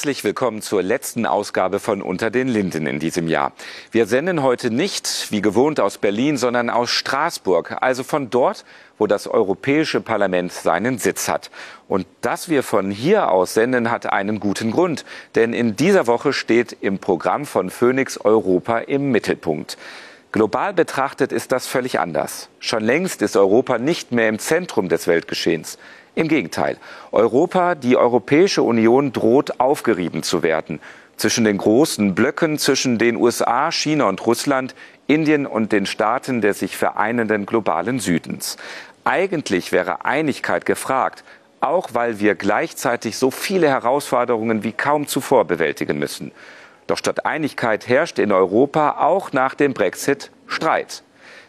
[0.00, 3.52] Herzlich willkommen zur letzten Ausgabe von Unter den Linden in diesem Jahr.
[3.90, 8.64] Wir senden heute nicht wie gewohnt aus Berlin, sondern aus Straßburg, also von dort,
[8.96, 11.50] wo das Europäische Parlament seinen Sitz hat.
[11.86, 16.32] Und dass wir von hier aus senden, hat einen guten Grund, denn in dieser Woche
[16.32, 19.76] steht im Programm von Phoenix Europa im Mittelpunkt.
[20.32, 22.48] Global betrachtet ist das völlig anders.
[22.58, 25.76] Schon längst ist Europa nicht mehr im Zentrum des Weltgeschehens.
[26.14, 26.76] Im Gegenteil,
[27.12, 30.80] Europa, die Europäische Union droht aufgerieben zu werden.
[31.16, 34.74] Zwischen den großen Blöcken, zwischen den USA, China und Russland,
[35.06, 38.56] Indien und den Staaten des sich vereinenden globalen Südens.
[39.04, 41.24] Eigentlich wäre Einigkeit gefragt,
[41.60, 46.32] auch weil wir gleichzeitig so viele Herausforderungen wie kaum zuvor bewältigen müssen.
[46.86, 51.02] Doch statt Einigkeit herrscht in Europa auch nach dem Brexit Streit.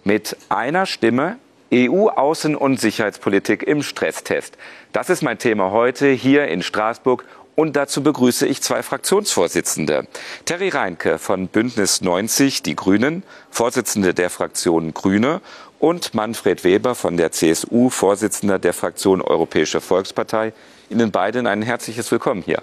[0.03, 1.38] Mit einer Stimme
[1.72, 4.58] EU-Außen- und Sicherheitspolitik im Stresstest.
[4.91, 7.23] Das ist mein Thema heute hier in Straßburg
[7.55, 10.08] und dazu begrüße ich zwei Fraktionsvorsitzende.
[10.45, 15.42] Terry Reinke von Bündnis 90, die Grünen, Vorsitzende der Fraktion Grüne
[15.80, 20.53] und Manfred Weber von der CSU, Vorsitzender der Fraktion Europäische Volkspartei.
[20.89, 22.61] Ihnen beiden ein herzliches Willkommen hier.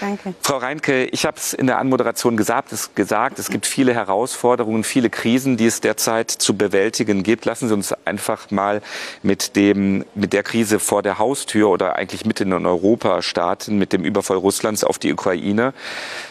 [0.00, 0.34] Danke.
[0.40, 4.84] Frau Reinke, ich habe es in der Anmoderation gesagt es, gesagt, es gibt viele Herausforderungen,
[4.84, 7.44] viele Krisen, die es derzeit zu bewältigen gibt.
[7.44, 8.82] Lassen Sie uns einfach mal
[9.22, 13.92] mit, dem, mit der Krise vor der Haustür oder eigentlich mitten in Europa starten, mit
[13.92, 15.74] dem Überfall Russlands auf die Ukraine.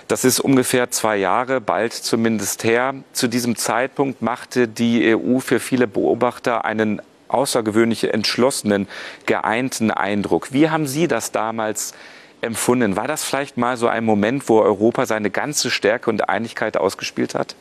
[0.07, 2.95] Das ist ungefähr zwei Jahre, bald zumindest her.
[3.13, 8.87] Zu diesem Zeitpunkt machte die EU für viele Beobachter einen außergewöhnlich entschlossenen,
[9.25, 10.51] geeinten Eindruck.
[10.51, 11.93] Wie haben Sie das damals
[12.41, 12.95] empfunden.
[12.95, 17.35] War das vielleicht mal so ein Moment, wo Europa seine ganze Stärke und Einigkeit ausgespielt
[17.35, 17.55] hat?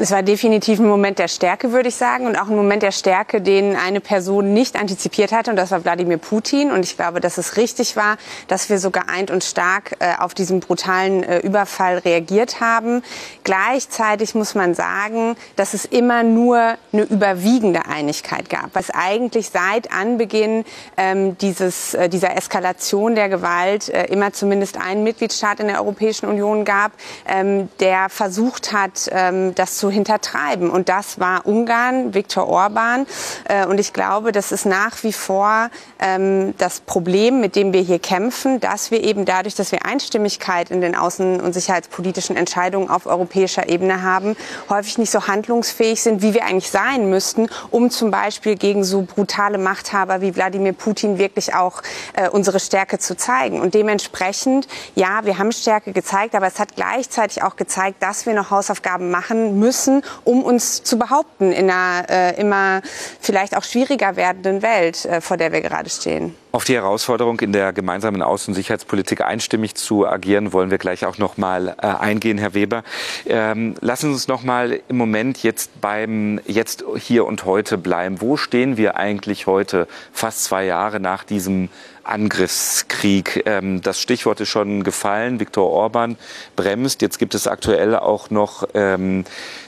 [0.00, 2.92] Es war definitiv ein Moment der Stärke, würde ich sagen, und auch ein Moment der
[2.92, 6.70] Stärke, den eine Person nicht antizipiert hatte, und das war Wladimir Putin.
[6.70, 8.16] Und ich glaube, dass es richtig war,
[8.46, 13.02] dass wir so geeint und stark äh, auf diesen brutalen äh, Überfall reagiert haben.
[13.42, 19.92] Gleichzeitig muss man sagen, dass es immer nur eine überwiegende Einigkeit gab, was eigentlich seit
[19.92, 20.64] Anbeginn
[20.96, 26.26] ähm, dieses, äh, dieser Eskalation der Gewalt äh, immer zumindest einen Mitgliedstaat in der Europäischen
[26.26, 26.92] Union gab,
[27.26, 30.70] ähm, der versucht hat, ähm, das zu hintertreiben.
[30.70, 33.06] Und das war Ungarn, Viktor Orban.
[33.44, 37.80] Äh, und ich glaube, das ist nach wie vor ähm, das Problem, mit dem wir
[37.80, 42.90] hier kämpfen, dass wir eben dadurch, dass wir Einstimmigkeit in den außen- und sicherheitspolitischen Entscheidungen
[42.90, 44.36] auf europäischer Ebene haben,
[44.68, 49.02] häufig nicht so handlungsfähig sind, wie wir eigentlich sein müssten, um zum Beispiel gegen so
[49.02, 51.82] brutale Machthaber wie Wladimir Putin wirklich auch
[52.14, 53.60] äh, unsere Stärke zu zeigen.
[53.60, 58.34] Und dementsprechend, ja, wir haben Stärke gezeigt, aber es hat gleichzeitig auch gezeigt, dass wir
[58.34, 62.82] noch Hausaufgaben machen müssen müssen, um uns zu behaupten in einer äh, immer
[63.20, 66.34] vielleicht auch schwieriger werdenden Welt, äh, vor der wir gerade stehen.
[66.50, 71.04] Auf die Herausforderung, in der gemeinsamen Außen- und Sicherheitspolitik einstimmig zu agieren, wollen wir gleich
[71.04, 72.84] auch noch mal äh, eingehen, Herr Weber.
[73.26, 78.22] Ähm, lassen Sie uns noch mal im Moment jetzt beim Jetzt, hier und heute bleiben.
[78.22, 81.68] Wo stehen wir eigentlich heute, fast zwei Jahre nach diesem
[82.02, 83.42] Angriffskrieg?
[83.44, 85.40] Ähm, das Stichwort ist schon gefallen.
[85.40, 86.16] Viktor Orban
[86.56, 87.02] bremst.
[87.02, 89.24] Jetzt gibt es aktuell auch noch ähm,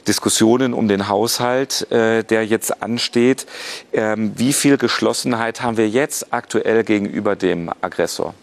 [0.09, 3.47] Diskussionen um den Haushalt, äh, der jetzt ansteht.
[3.93, 8.35] Ähm, wie viel Geschlossenheit haben wir jetzt aktuell aktuell gegenüber dem Aggressor?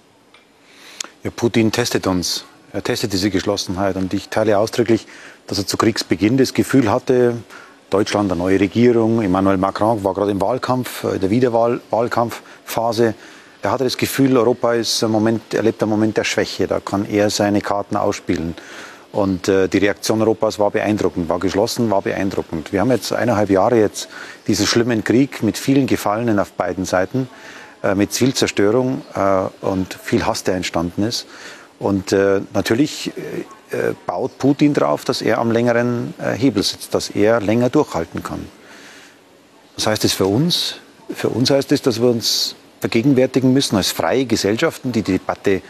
[1.24, 2.44] Ja, Putin testet uns.
[2.74, 3.96] Er testet diese Geschlossenheit.
[3.96, 5.08] Und ich teile ausdrücklich,
[5.48, 7.38] dass er zu Kriegsbeginn das Gefühl hatte,
[7.90, 13.14] Deutschland, eine neue Regierung, Emmanuel Macron war gerade im Wahlkampf, in der Wiederwahlkampfphase.
[13.62, 16.68] Er hatte das Gefühl, Europa ist ein Moment, erlebt einen Moment der Schwäche.
[16.68, 18.56] Da kann er seine Karten ausspielen.
[19.14, 22.74] Und äh, die Reaktion Europas war beeindruckend, war geschlossen, war beeindruckend.
[22.74, 24.10] Wir haben jetzt eineinhalb Jahre jetzt
[24.48, 27.30] diesen schlimmen Krieg mit vielen Gefallenen auf beiden Seiten.
[27.88, 31.26] Äh, mit Zielzerstörung äh, und viel Hass, der entstanden ist.
[31.80, 33.12] Und äh, natürlich
[34.08, 38.48] baut Putin darauf, dass er am längeren Hebel sitzt, dass er länger durchhalten kann.
[39.76, 40.76] Was heißt das für uns?
[41.14, 45.62] Für uns heißt es, dass wir uns vergegenwärtigen müssen als freie Gesellschaften, die die Debatte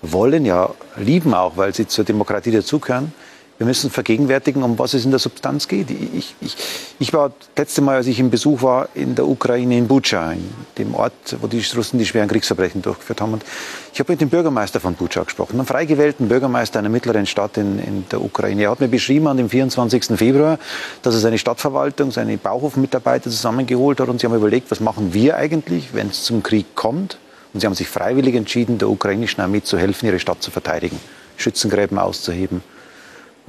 [0.00, 3.12] wollen, ja lieben auch, weil sie zur Demokratie dazugehören,
[3.60, 5.90] wir müssen vergegenwärtigen, um was es in der Substanz geht.
[5.90, 6.56] Ich, ich,
[6.98, 10.32] ich war das letzte Mal, als ich im Besuch war in der Ukraine, in Bucha,
[10.32, 13.34] in dem Ort, wo die Russen die schweren Kriegsverbrechen durchgeführt haben.
[13.34, 13.44] Und
[13.92, 17.58] ich habe mit dem Bürgermeister von Bucha gesprochen, einem frei gewählten Bürgermeister einer mittleren Stadt
[17.58, 18.62] in, in der Ukraine.
[18.62, 20.04] Er hat mir beschrieben an dem 24.
[20.16, 20.58] Februar,
[21.02, 25.36] dass er seine Stadtverwaltung, seine Bauhofmitarbeiter zusammengeholt hat und sie haben überlegt, was machen wir
[25.36, 27.18] eigentlich, wenn es zum Krieg kommt.
[27.52, 30.98] Und sie haben sich freiwillig entschieden, der ukrainischen Armee zu helfen, ihre Stadt zu verteidigen,
[31.36, 32.62] Schützengräben auszuheben.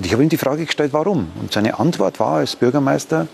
[0.02, 1.28] Und ich habe ihm die Frage gestellt, warum?
[1.40, 3.28] Und seine Antwort war als Bürgermeister,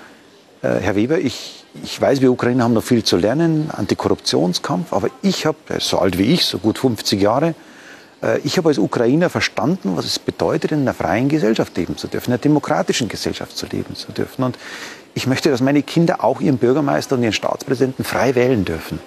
[0.61, 5.09] äh, Herr Weber, ich, ich weiß, wir Ukrainer haben noch viel zu lernen, Antikorruptionskampf, aber
[5.21, 7.55] ich habe, so alt wie ich, so gut 50 Jahre,
[8.21, 12.07] Äh, ich habe als Ukrainer verstanden, was es bedeutet, in einer freien Gesellschaft leben zu
[12.07, 14.43] dürfen, in einer demokratischen Gesellschaft zu leben zu dürfen.
[14.43, 14.57] Und
[15.13, 18.99] ich möchte, dass meine Kinder auch ihren Bürgermeister und ihren Staatspräsidenten frei wählen dürfen.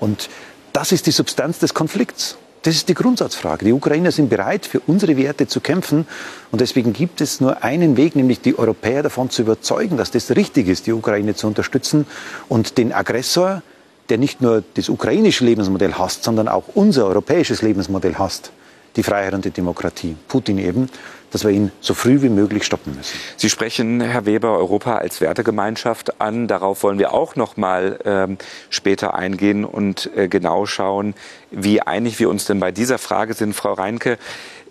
[0.00, 0.28] Und
[0.72, 2.36] das ist die Substanz des Konflikts.
[2.62, 3.64] Das ist die Grundsatzfrage.
[3.64, 6.06] Die Ukrainer sind bereit, für unsere Werte zu kämpfen.
[6.50, 10.30] Und deswegen gibt es nur einen Weg, nämlich die Europäer davon zu überzeugen, dass das
[10.34, 12.06] richtig ist, die Ukraine zu unterstützen
[12.48, 13.62] und den Aggressor,
[14.08, 18.50] der nicht nur das ukrainische Lebensmodell hasst, sondern auch unser europäisches Lebensmodell hasst,
[18.96, 20.88] die Freiheit und die Demokratie, Putin eben,
[21.30, 23.18] dass wir ihn so früh wie möglich stoppen müssen.
[23.36, 26.48] Sie sprechen, Herr Weber, Europa als Wertegemeinschaft an.
[26.48, 28.38] Darauf wollen wir auch noch mal ähm,
[28.70, 31.14] später eingehen und äh, genau schauen,
[31.50, 33.54] wie einig wir uns denn bei dieser Frage sind.
[33.54, 34.18] Frau Reinke,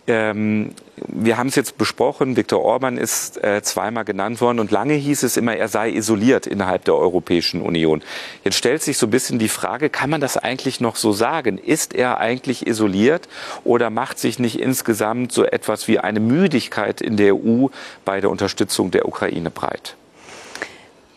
[0.07, 0.73] ähm,
[1.07, 5.23] wir haben es jetzt besprochen, Viktor Orban ist äh, zweimal genannt worden und lange hieß
[5.23, 8.01] es immer, er sei isoliert innerhalb der Europäischen Union.
[8.43, 11.57] Jetzt stellt sich so ein bisschen die Frage, kann man das eigentlich noch so sagen?
[11.57, 13.27] Ist er eigentlich isoliert
[13.63, 17.67] oder macht sich nicht insgesamt so etwas wie eine Müdigkeit in der EU
[18.05, 19.95] bei der Unterstützung der Ukraine breit?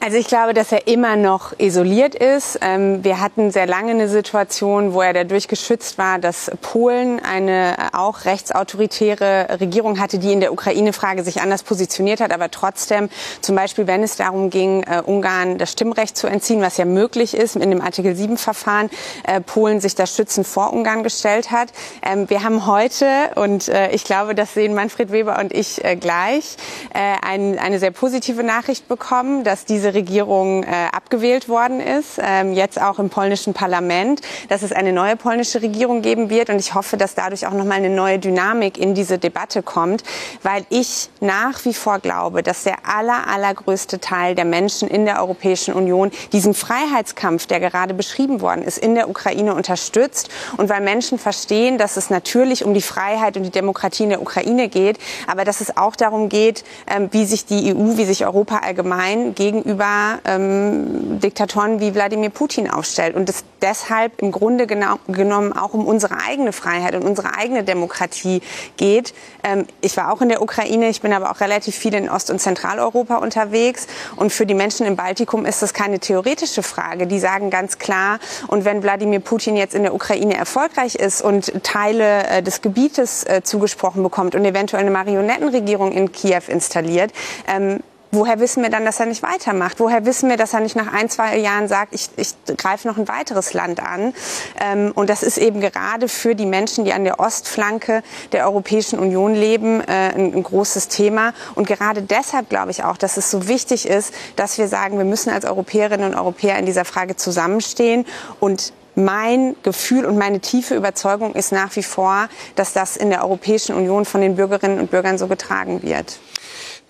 [0.02, 2.58] Also ich glaube, dass er immer noch isoliert ist.
[2.62, 7.76] Ähm, wir hatten sehr lange eine Situation, wo er dadurch geschützt war, dass Polen eine
[7.76, 12.32] äh, auch rechtsautoritäre Regierung hatte, die in der Ukraine-Frage sich anders positioniert hat.
[12.32, 13.10] Aber trotzdem,
[13.42, 17.34] zum Beispiel, wenn es darum ging, äh, Ungarn das Stimmrecht zu entziehen, was ja möglich
[17.34, 18.88] ist in dem Artikel 7-Verfahren,
[19.24, 21.74] äh, Polen sich das Schützen vor Ungarn gestellt hat.
[22.02, 26.56] Ähm, wir haben heute, und ich glaube, das sehen Manfred Weber und ich gleich,
[26.92, 32.98] eine sehr positive Nachricht bekommen, dass diese Regierung äh, abgewählt worden ist, ähm, jetzt auch
[32.98, 36.50] im polnischen Parlament, dass es eine neue polnische Regierung geben wird.
[36.50, 40.02] Und ich hoffe, dass dadurch auch nochmal eine neue Dynamik in diese Debatte kommt,
[40.42, 45.20] weil ich nach wie vor glaube, dass der aller, allergrößte Teil der Menschen in der
[45.20, 50.30] Europäischen Union diesen Freiheitskampf, der gerade beschrieben worden ist, in der Ukraine unterstützt.
[50.56, 54.22] Und weil Menschen verstehen, dass es natürlich um die Freiheit und die Demokratie in der
[54.22, 58.24] Ukraine geht, aber dass es auch darum geht, ähm, wie sich die EU, wie sich
[58.24, 64.66] Europa allgemein gegenüber gegenüber ähm, Diktatoren wie Wladimir Putin aufstellt und es deshalb im Grunde
[64.66, 68.42] genau, genommen auch um unsere eigene Freiheit und unsere eigene Demokratie
[68.76, 69.14] geht.
[69.42, 72.30] Ähm, ich war auch in der Ukraine, ich bin aber auch relativ viel in Ost-
[72.30, 73.86] und Zentraleuropa unterwegs
[74.16, 77.06] und für die Menschen im Baltikum ist das keine theoretische Frage.
[77.06, 78.18] Die sagen ganz klar,
[78.48, 83.24] und wenn Wladimir Putin jetzt in der Ukraine erfolgreich ist und Teile äh, des Gebietes
[83.24, 87.12] äh, zugesprochen bekommt und eventuell eine Marionettenregierung in Kiew installiert,
[87.46, 87.80] ähm,
[88.12, 89.78] Woher wissen wir dann, dass er nicht weitermacht?
[89.78, 92.98] Woher wissen wir, dass er nicht nach ein, zwei Jahren sagt, ich, ich greife noch
[92.98, 94.14] ein weiteres Land an?
[94.60, 98.02] Ähm, und das ist eben gerade für die Menschen, die an der Ostflanke
[98.32, 101.34] der Europäischen Union leben, äh, ein, ein großes Thema.
[101.54, 105.04] Und gerade deshalb glaube ich auch, dass es so wichtig ist, dass wir sagen, wir
[105.04, 108.06] müssen als Europäerinnen und Europäer in dieser Frage zusammenstehen
[108.40, 113.22] und mein Gefühl und meine tiefe Überzeugung ist nach wie vor, dass das in der
[113.22, 116.18] Europäischen Union von den Bürgerinnen und Bürgern so getragen wird.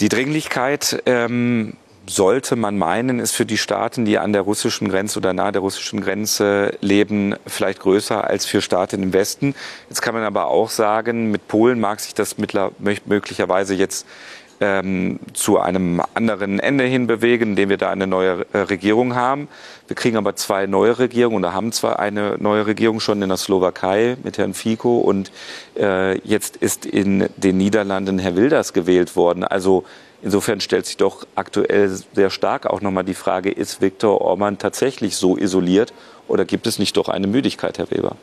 [0.01, 1.75] Die Dringlichkeit ähm,
[2.07, 5.61] sollte man meinen, ist für die Staaten, die an der russischen Grenze oder nahe der
[5.61, 9.55] russischen Grenze leben, vielleicht größer als für Staaten im Westen.
[9.91, 14.07] Jetzt kann man aber auch sagen, mit Polen mag sich das möglicherweise jetzt
[14.61, 19.49] ähm, zu einem anderen Ende hin bewegen, indem wir da eine neue äh, Regierung haben.
[19.89, 23.39] Wir kriegen aber zwei neue Regierungen oder haben zwar eine neue Regierung schon in der
[23.39, 25.33] Slowakei mit Herrn Fico und
[25.79, 29.45] äh, jetzt ist in den Niederlanden Herr Wilders gewählt worden.
[29.45, 29.85] Also
[30.23, 35.17] insofern stellt sich doch aktuell sehr stark auch nochmal die Frage, ist Viktor Orban tatsächlich
[35.17, 35.95] so isoliert
[36.29, 38.17] oder gibt es nicht doch eine Müdigkeit, Herr Weber?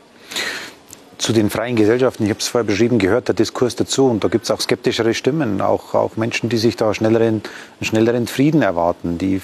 [1.18, 4.06] Zu den freien Gesellschaften, ich habe es vorher beschrieben, gehört der Diskurs dazu.
[4.06, 7.42] Und da gibt es auch skeptischere Stimmen, auch, auch Menschen, die sich da schnelleren,
[7.82, 9.42] schnelleren Frieden erwarten, die,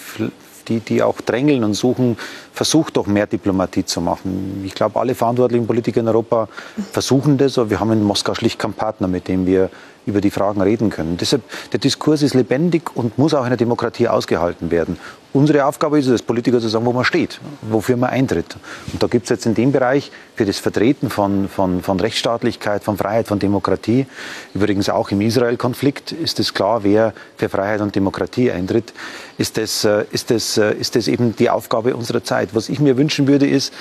[0.68, 2.16] die, die auch drängeln und suchen,
[2.52, 4.62] versucht doch mehr Diplomatie zu machen.
[4.64, 6.48] Ich glaube, alle verantwortlichen Politiker in Europa
[6.92, 9.68] versuchen das, aber wir haben in Moskau schlicht keinen Partner, mit dem wir
[10.06, 11.16] über die Fragen reden können.
[11.16, 14.98] Deshalb, der Diskurs ist lebendig und muss auch in der Demokratie ausgehalten werden.
[15.34, 18.56] Unsere Aufgabe ist es, als Politiker zu sagen, wo man steht, wofür man eintritt.
[18.92, 22.84] Und da gibt es jetzt in dem Bereich für das Vertreten von, von, von Rechtsstaatlichkeit,
[22.84, 24.06] von Freiheit, von Demokratie,
[24.54, 28.92] übrigens auch im Israel-Konflikt ist es klar, wer für Freiheit und Demokratie eintritt,
[29.36, 32.54] ist das, äh, ist, das, äh, ist das eben die Aufgabe unserer Zeit.
[32.54, 33.74] Was ich mir wünschen würde, ist,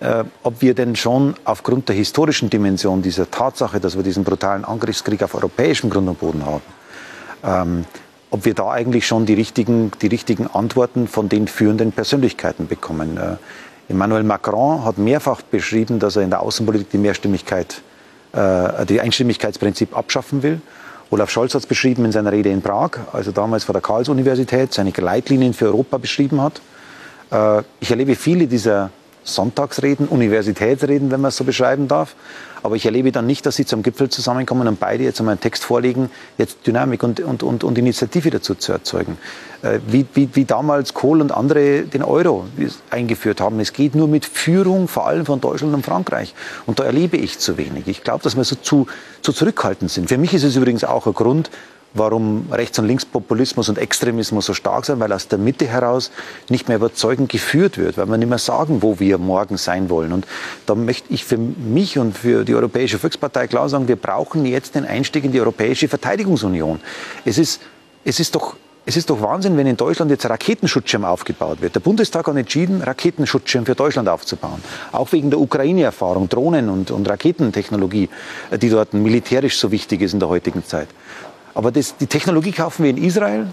[0.00, 4.64] äh, ob wir denn schon aufgrund der historischen Dimension dieser Tatsache, dass wir diesen brutalen
[4.64, 6.62] Angriffskrieg auf europäischem Grund und Boden haben,
[7.44, 7.84] ähm,
[8.30, 13.16] ob wir da eigentlich schon die richtigen, die richtigen Antworten von den führenden Persönlichkeiten bekommen.
[13.16, 13.36] Äh,
[13.88, 17.82] Emmanuel Macron hat mehrfach beschrieben, dass er in der Außenpolitik die Mehrstimmigkeit,
[18.32, 20.60] äh, die Einstimmigkeitsprinzip abschaffen will.
[21.10, 23.82] Olaf Scholz hat es beschrieben in seiner Rede in Prag, als er damals vor der
[23.82, 26.60] Karls-Universität seine Leitlinien für Europa beschrieben hat.
[27.30, 28.90] Äh, ich erlebe viele dieser
[29.22, 32.14] Sonntagsreden, Universitätsreden, wenn man es so beschreiben darf.
[32.64, 35.40] Aber ich erlebe dann nicht, dass sie zum Gipfel zusammenkommen und beide jetzt einmal einen
[35.42, 39.18] Text vorlegen, jetzt Dynamik und, und, und, und Initiative dazu zu erzeugen.
[39.60, 42.46] Äh, wie, wie, wie damals Kohl und andere den Euro
[42.88, 43.60] eingeführt haben.
[43.60, 46.34] Es geht nur mit Führung, vor allem von Deutschland und Frankreich.
[46.64, 47.86] Und da erlebe ich zu wenig.
[47.86, 48.86] Ich glaube, dass wir so zu,
[49.20, 50.08] zu zurückhaltend sind.
[50.08, 51.50] Für mich ist es übrigens auch ein Grund,
[51.94, 56.10] warum Rechts- und Linkspopulismus und Extremismus so stark sind, weil aus der Mitte heraus
[56.50, 60.12] nicht mehr überzeugend geführt wird, weil wir nicht mehr sagen, wo wir morgen sein wollen.
[60.12, 60.26] Und
[60.66, 64.74] da möchte ich für mich und für die Europäische Volkspartei klar sagen, wir brauchen jetzt
[64.74, 66.80] den Einstieg in die Europäische Verteidigungsunion.
[67.24, 67.60] Es ist,
[68.04, 71.74] es ist doch es ist doch Wahnsinn, wenn in Deutschland jetzt Raketenschutzschirm aufgebaut wird.
[71.74, 74.62] Der Bundestag hat entschieden, Raketenschutzschirm für Deutschland aufzubauen.
[74.92, 78.10] Auch wegen der Ukraine-Erfahrung, Drohnen und, und Raketentechnologie,
[78.60, 80.88] die dort militärisch so wichtig ist in der heutigen Zeit.
[81.54, 83.46] Aber das, die Technologie kaufen wir in Israel.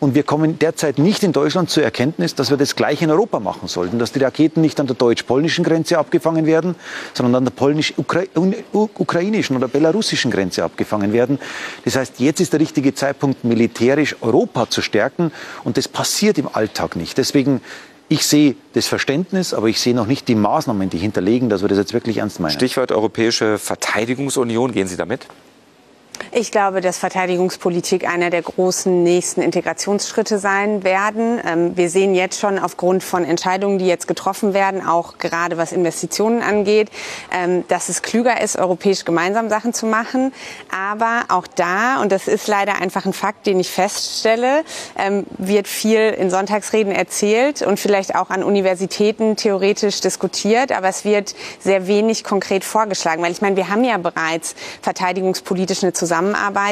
[0.00, 3.40] Und wir kommen derzeit nicht in Deutschland zur Erkenntnis, dass wir das gleich in Europa
[3.40, 6.74] machen sollten, dass die Raketen nicht an der deutsch-polnischen Grenze abgefangen werden,
[7.14, 11.38] sondern an der polnisch-ukrainischen oder belarussischen Grenze abgefangen werden.
[11.86, 15.32] Das heißt, jetzt ist der richtige Zeitpunkt, militärisch Europa zu stärken.
[15.62, 17.16] Und das passiert im Alltag nicht.
[17.16, 17.62] Deswegen
[18.08, 21.68] ich sehe das Verständnis, aber ich sehe noch nicht die Maßnahmen, die hinterlegen, dass wir
[21.68, 22.52] das jetzt wirklich ernst meinen.
[22.52, 24.72] Stichwort Europäische Verteidigungsunion.
[24.72, 25.26] Gehen Sie damit?
[26.36, 31.40] Ich glaube, dass Verteidigungspolitik einer der großen nächsten Integrationsschritte sein werden.
[31.46, 35.72] Ähm, wir sehen jetzt schon aufgrund von Entscheidungen, die jetzt getroffen werden, auch gerade was
[35.72, 36.90] Investitionen angeht,
[37.32, 40.32] ähm, dass es klüger ist, europäisch gemeinsam Sachen zu machen.
[40.76, 44.64] Aber auch da, und das ist leider einfach ein Fakt, den ich feststelle,
[44.98, 50.72] ähm, wird viel in Sonntagsreden erzählt und vielleicht auch an Universitäten theoretisch diskutiert.
[50.72, 53.22] Aber es wird sehr wenig konkret vorgeschlagen.
[53.22, 56.03] Weil ich meine, wir haben ja bereits verteidigungspolitisch eine Zusammenarbeit.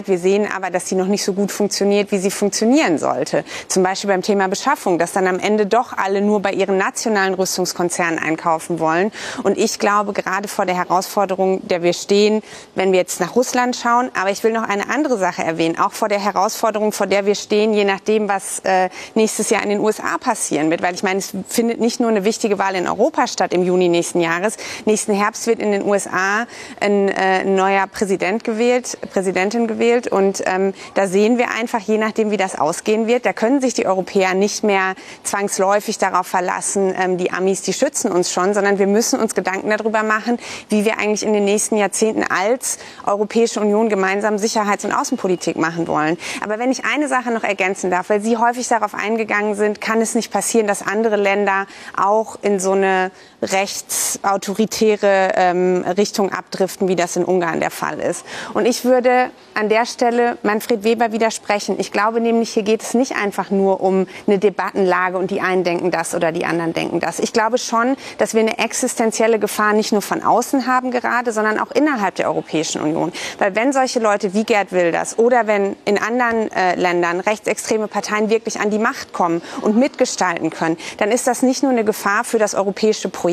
[0.08, 3.44] Wir sehen aber, dass sie noch nicht so gut funktioniert, wie sie funktionieren sollte.
[3.68, 7.34] Zum Beispiel beim Thema Beschaffung, dass dann am Ende doch alle nur bei ihren nationalen
[7.34, 9.12] Rüstungskonzernen einkaufen wollen.
[9.42, 12.42] Und ich glaube, gerade vor der Herausforderung, der wir stehen,
[12.74, 15.92] wenn wir jetzt nach Russland schauen, aber ich will noch eine andere Sache erwähnen, auch
[15.92, 19.80] vor der Herausforderung, vor der wir stehen, je nachdem, was äh, nächstes Jahr in den
[19.80, 20.82] USA passieren wird.
[20.82, 23.88] Weil ich meine, es findet nicht nur eine wichtige Wahl in Europa statt im Juni
[23.88, 24.56] nächsten Jahres.
[24.84, 26.46] Nächsten Herbst wird in den USA
[26.80, 30.08] ein äh, neuer Präsident gewählt, Präsidentin gewählt.
[30.08, 33.72] Und ähm, da sehen wir einfach, je nachdem, wie das ausgehen wird, da können sich
[33.72, 38.80] die Europäer nicht mehr zwangsläufig darauf verlassen, ähm, die Amis, die schützen uns schon, sondern
[38.80, 40.38] wir müssen uns Gedanken darüber machen,
[40.70, 45.86] wie wir eigentlich in den nächsten Jahrzehnten als Europäische Union gemeinsam Sicherheits- und Außenpolitik machen
[45.86, 46.18] wollen.
[46.42, 50.00] Aber wenn ich eine Sache noch ergänzen darf, weil Sie häufig darauf eingegangen sind, kann
[50.00, 56.96] es nicht passieren, dass andere Länder auch in so eine rechtsautoritäre ähm, Richtung abdriften, wie
[56.96, 58.24] das in Ungarn der Fall ist.
[58.54, 61.76] Und ich würde an der Stelle Manfred Weber widersprechen.
[61.78, 65.64] Ich glaube nämlich, hier geht es nicht einfach nur um eine Debattenlage und die einen
[65.64, 67.18] denken das oder die anderen denken das.
[67.18, 71.58] Ich glaube schon, dass wir eine existenzielle Gefahr nicht nur von außen haben gerade, sondern
[71.58, 73.12] auch innerhalb der Europäischen Union.
[73.38, 78.30] Weil wenn solche Leute wie Gerd Wilders oder wenn in anderen äh, Ländern rechtsextreme Parteien
[78.30, 82.24] wirklich an die Macht kommen und mitgestalten können, dann ist das nicht nur eine Gefahr
[82.24, 83.31] für das europäische Projekt,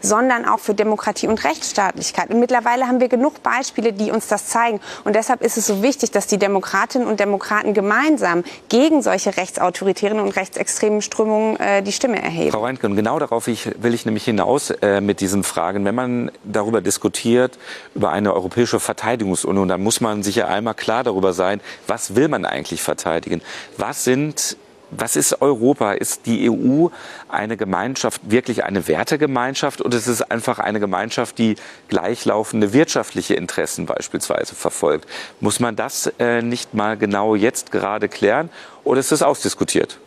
[0.00, 2.30] sondern auch für Demokratie und Rechtsstaatlichkeit.
[2.30, 4.80] Und mittlerweile haben wir genug Beispiele, die uns das zeigen.
[5.04, 10.20] Und deshalb ist es so wichtig, dass die Demokratinnen und Demokraten gemeinsam gegen solche rechtsautoritären
[10.20, 12.52] und rechtsextremen Strömungen äh, die Stimme erheben.
[12.52, 15.84] Frau Reintke, genau darauf ich, will ich nämlich hinaus äh, mit diesen Fragen.
[15.84, 17.58] Wenn man darüber diskutiert,
[17.94, 22.28] über eine europäische Verteidigungsunion, dann muss man sich ja einmal klar darüber sein, was will
[22.28, 23.42] man eigentlich verteidigen?
[23.76, 24.56] Was sind
[24.90, 25.92] was ist Europa?
[25.92, 26.88] Ist die EU
[27.28, 31.56] eine Gemeinschaft, wirklich eine Wertegemeinschaft oder ist es einfach eine Gemeinschaft, die
[31.88, 35.08] gleichlaufende wirtschaftliche Interessen beispielsweise verfolgt?
[35.40, 38.50] Muss man das äh, nicht mal genau jetzt gerade klären
[38.84, 39.98] oder ist es ausdiskutiert?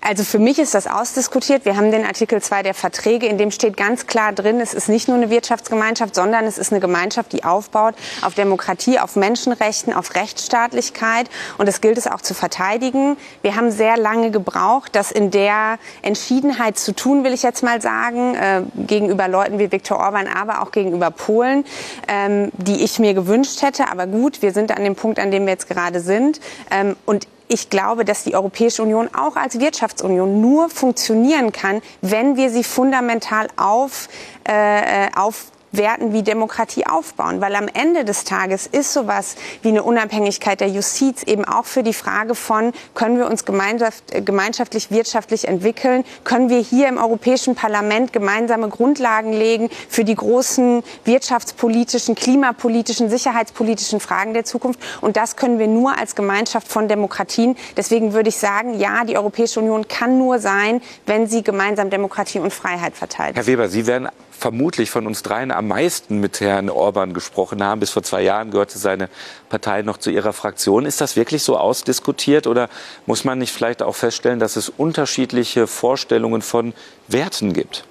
[0.00, 1.64] Also für mich ist das ausdiskutiert.
[1.64, 4.88] Wir haben den Artikel 2 der Verträge, in dem steht ganz klar drin, es ist
[4.88, 9.92] nicht nur eine Wirtschaftsgemeinschaft, sondern es ist eine Gemeinschaft, die aufbaut auf Demokratie, auf Menschenrechten,
[9.92, 11.28] auf Rechtsstaatlichkeit.
[11.58, 13.16] Und das gilt es auch zu verteidigen.
[13.42, 17.80] Wir haben sehr lange gebraucht, das in der Entschiedenheit zu tun, will ich jetzt mal
[17.80, 21.64] sagen, äh, gegenüber Leuten wie Viktor Orban, aber auch gegenüber Polen,
[22.06, 23.90] ähm, die ich mir gewünscht hätte.
[23.90, 26.40] Aber gut, wir sind an dem Punkt, an dem wir jetzt gerade sind.
[26.70, 32.36] Ähm, und ich glaube, dass die Europäische Union auch als Wirtschaftsunion nur funktionieren kann, wenn
[32.36, 34.08] wir sie fundamental auf,
[34.44, 37.40] äh, auf Werten wie Demokratie aufbauen.
[37.40, 41.82] Weil am Ende des Tages ist sowas wie eine Unabhängigkeit der Justiz eben auch für
[41.82, 46.04] die Frage von, können wir uns gemeinschaftlich wirtschaftlich entwickeln?
[46.24, 54.00] Können wir hier im Europäischen Parlament gemeinsame Grundlagen legen für die großen wirtschaftspolitischen, klimapolitischen, sicherheitspolitischen
[54.00, 54.80] Fragen der Zukunft?
[55.00, 57.56] Und das können wir nur als Gemeinschaft von Demokratien.
[57.76, 62.38] Deswegen würde ich sagen, ja, die Europäische Union kann nur sein, wenn sie gemeinsam Demokratie
[62.38, 63.36] und Freiheit verteilt.
[63.36, 67.80] Herr Weber, Sie werden vermutlich von uns dreien am meisten mit Herrn Orban gesprochen haben.
[67.80, 69.08] Bis vor zwei Jahren gehörte seine
[69.48, 70.86] Partei noch zu Ihrer Fraktion.
[70.86, 72.68] Ist das wirklich so ausdiskutiert oder
[73.06, 76.74] muss man nicht vielleicht auch feststellen, dass es unterschiedliche Vorstellungen von
[77.08, 77.84] Werten gibt?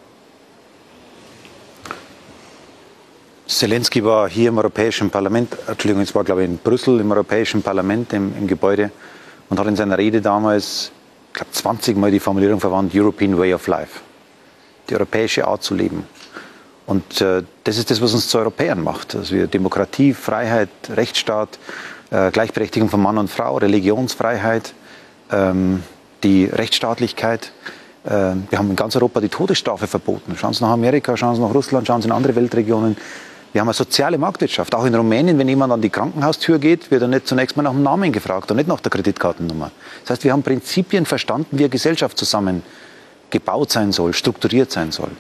[3.48, 7.62] Zelensky war hier im Europäischen Parlament, Entschuldigung, es war glaube ich in Brüssel im Europäischen
[7.62, 8.90] Parlament im, im Gebäude
[9.50, 10.92] und hat in seiner Rede damals,
[11.28, 14.00] ich glaube 20 Mal die Formulierung verwandt, European Way of Life,
[14.90, 16.08] die europäische Art zu leben.
[16.86, 21.58] Und äh, das ist das, was uns zu Europäern macht, dass wir Demokratie, Freiheit, Rechtsstaat,
[22.12, 24.74] äh, Gleichberechtigung von Mann und Frau, Religionsfreiheit,
[25.32, 25.84] ähm,
[26.24, 27.52] die Rechtsstaatlichkeit,
[28.06, 28.10] äh,
[28.50, 30.36] wir haben in ganz Europa die Todesstrafe verboten.
[30.38, 32.96] Schauen Sie nach Amerika, schauen Sie nach Russland, schauen Sie in andere Weltregionen.
[33.52, 34.76] Wir haben eine soziale Marktwirtschaft.
[34.76, 37.72] Auch in Rumänien, wenn jemand an die Krankenhaustür geht, wird er nicht zunächst mal nach
[37.72, 39.72] dem Namen gefragt und nicht nach der Kreditkartennummer.
[40.04, 42.64] Das heißt, wir haben Prinzipien verstanden, wie eine Gesellschaft zusammen
[43.30, 45.12] gebaut sein soll, strukturiert sein soll.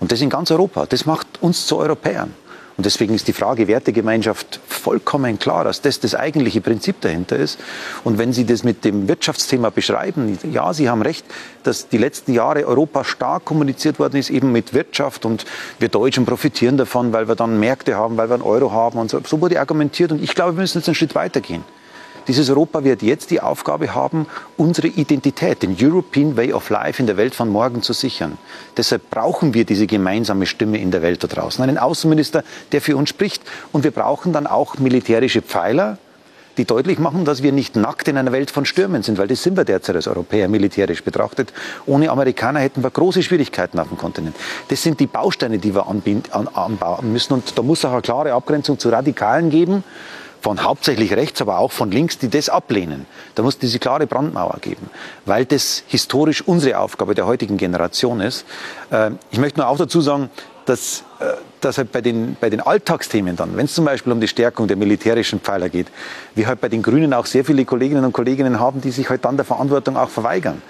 [0.00, 0.86] Und das in ganz Europa.
[0.86, 2.34] Das macht uns zu Europäern.
[2.78, 7.58] Und deswegen ist die Frage Wertegemeinschaft vollkommen klar, dass das das eigentliche Prinzip dahinter ist.
[8.04, 11.26] Und wenn Sie das mit dem Wirtschaftsthema beschreiben, ja, Sie haben recht,
[11.64, 15.44] dass die letzten Jahre Europa stark kommuniziert worden ist, eben mit Wirtschaft und
[15.80, 19.10] wir Deutschen profitieren davon, weil wir dann Märkte haben, weil wir einen Euro haben und
[19.10, 19.20] so.
[19.26, 21.64] So wurde argumentiert und ich glaube, wir müssen jetzt einen Schritt weitergehen.
[22.28, 24.26] Dieses Europa wird jetzt die Aufgabe haben,
[24.58, 28.36] unsere Identität, den European Way of Life in der Welt von morgen zu sichern.
[28.76, 31.64] Deshalb brauchen wir diese gemeinsame Stimme in der Welt da draußen.
[31.64, 33.42] Einen Außenminister, der für uns spricht.
[33.72, 35.96] Und wir brauchen dann auch militärische Pfeiler,
[36.58, 39.42] die deutlich machen, dass wir nicht nackt in einer Welt von Stürmen sind, weil das
[39.42, 41.54] sind wir derzeit als Europäer militärisch betrachtet.
[41.86, 44.36] Ohne Amerikaner hätten wir große Schwierigkeiten auf dem Kontinent.
[44.68, 47.32] Das sind die Bausteine, die wir anbauen müssen.
[47.32, 49.82] Und da muss auch eine klare Abgrenzung zu Radikalen geben
[50.40, 53.06] von hauptsächlich rechts, aber auch von links, die das ablehnen.
[53.34, 54.90] Da muss diese klare Brandmauer geben,
[55.26, 58.44] weil das historisch unsere Aufgabe der heutigen Generation ist.
[58.92, 60.30] Ähm, ich möchte nur auch dazu sagen,
[60.68, 64.20] dass, äh, dass halt bei den, bei den Alltagsthemen dann, wenn es zum Beispiel um
[64.20, 65.86] die Stärkung der militärischen Pfeiler geht,
[66.34, 69.24] wir halt bei den Grünen auch sehr viele Kolleginnen und Kollegen haben, die sich halt
[69.24, 70.62] dann der Verantwortung auch verweigern.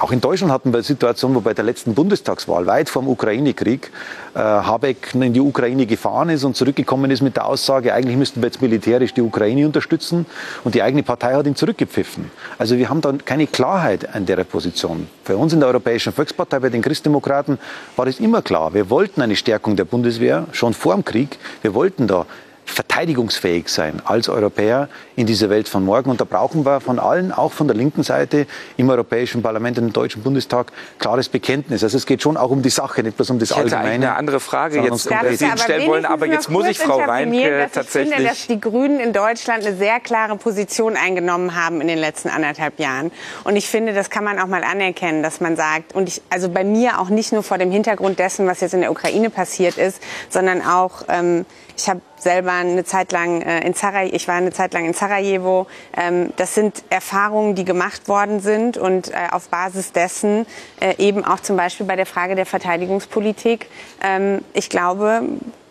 [0.00, 3.08] Auch in Deutschland hatten wir eine Situation, wo bei der letzten Bundestagswahl, weit vor dem
[3.08, 3.90] Ukraine-Krieg,
[4.34, 8.40] äh, Habeck in die Ukraine gefahren ist und zurückgekommen ist mit der Aussage, eigentlich müssten
[8.40, 10.26] wir jetzt militärisch die Ukraine unterstützen
[10.62, 12.30] und die eigene Partei hat ihn zurückgepfiffen.
[12.58, 15.08] Also wir haben da keine Klarheit an der Position.
[15.24, 17.58] Für uns in der Europäischen Volkspartei, bei den Christdemokraten,
[17.96, 21.38] war es immer klar, wir wollten eine Stärkung der Bundeswehr schon vor dem Krieg.
[21.62, 22.26] Wir wollten da
[22.70, 26.10] verteidigungsfähig sein als Europäer in dieser Welt von morgen.
[26.10, 29.92] Und da brauchen wir von allen, auch von der linken Seite im Europäischen Parlament, im
[29.92, 31.82] Deutschen Bundestag, klares Bekenntnis.
[31.82, 34.08] Also es geht schon auch um die Sache, nicht bloß um das ich Allgemeine.
[34.08, 38.10] eine andere Frage jetzt, die Sie stellen wollen, aber jetzt muss ich Frau Reinke tatsächlich...
[38.10, 41.98] Ich finde, dass die Grünen in Deutschland eine sehr klare Position eingenommen haben in den
[41.98, 43.10] letzten anderthalb Jahren.
[43.44, 46.48] Und ich finde, das kann man auch mal anerkennen, dass man sagt, und ich, also
[46.48, 49.78] bei mir auch nicht nur vor dem Hintergrund dessen, was jetzt in der Ukraine passiert
[49.78, 51.46] ist, sondern auch, ähm,
[51.78, 54.94] ich habe selber eine Zeit lang äh, in Sarajevo, ich war eine Zeit lang in
[54.94, 55.68] Sarajevo.
[55.96, 60.44] Ähm, das sind Erfahrungen, die gemacht worden sind und äh, auf Basis dessen
[60.80, 63.66] äh, eben auch zum Beispiel bei der Frage der Verteidigungspolitik,
[64.02, 65.22] ähm, ich glaube,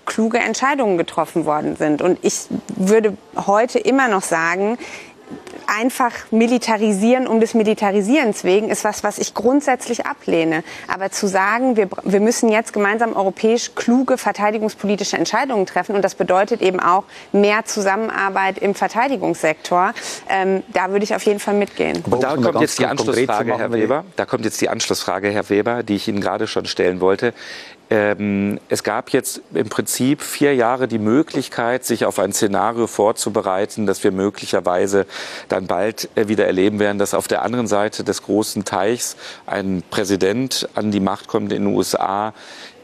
[0.06, 2.02] kluge Entscheidungen getroffen worden sind.
[2.02, 4.78] Und ich würde heute immer noch sagen,
[5.68, 10.64] einfach militarisieren um des Militarisierens wegen ist was, was ich grundsätzlich ablehne.
[10.88, 16.16] Aber zu sagen, wir, wir müssen jetzt gemeinsam europäisch kluge verteidigungspolitische Entscheidungen treffen und das
[16.16, 19.94] bedeutet eben auch mehr Zusammenarbeit im Verteidigungssektor,
[20.30, 22.04] ähm, da würde ich auf jeden Fall mitgehen.
[22.10, 24.06] Und da kommt jetzt die Anschlussfrage, Herr Weber.
[24.16, 27.34] Da kommt jetzt die Anschlussfrage, Herr Weber, die ich Ihnen gerade schon stellen wollte.
[27.90, 33.86] Ähm, es gab jetzt im Prinzip vier Jahre die Möglichkeit, sich auf ein Szenario vorzubereiten,
[33.86, 35.06] dass wir möglicherweise
[35.48, 39.84] dann bald äh, wieder erleben werden, dass auf der anderen Seite des großen Teichs ein
[39.90, 42.34] Präsident an die Macht kommt in den USA,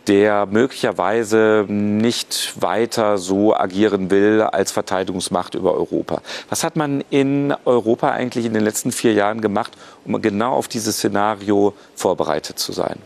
[0.08, 6.22] der möglicherweise nicht weiter so agieren will als Verteidigungsmacht über Europa.
[6.50, 9.74] Was hat man in Europa eigentlich in den letzten vier Jahren gemacht,
[10.06, 13.00] um genau auf dieses Szenario vorbereitet zu sein?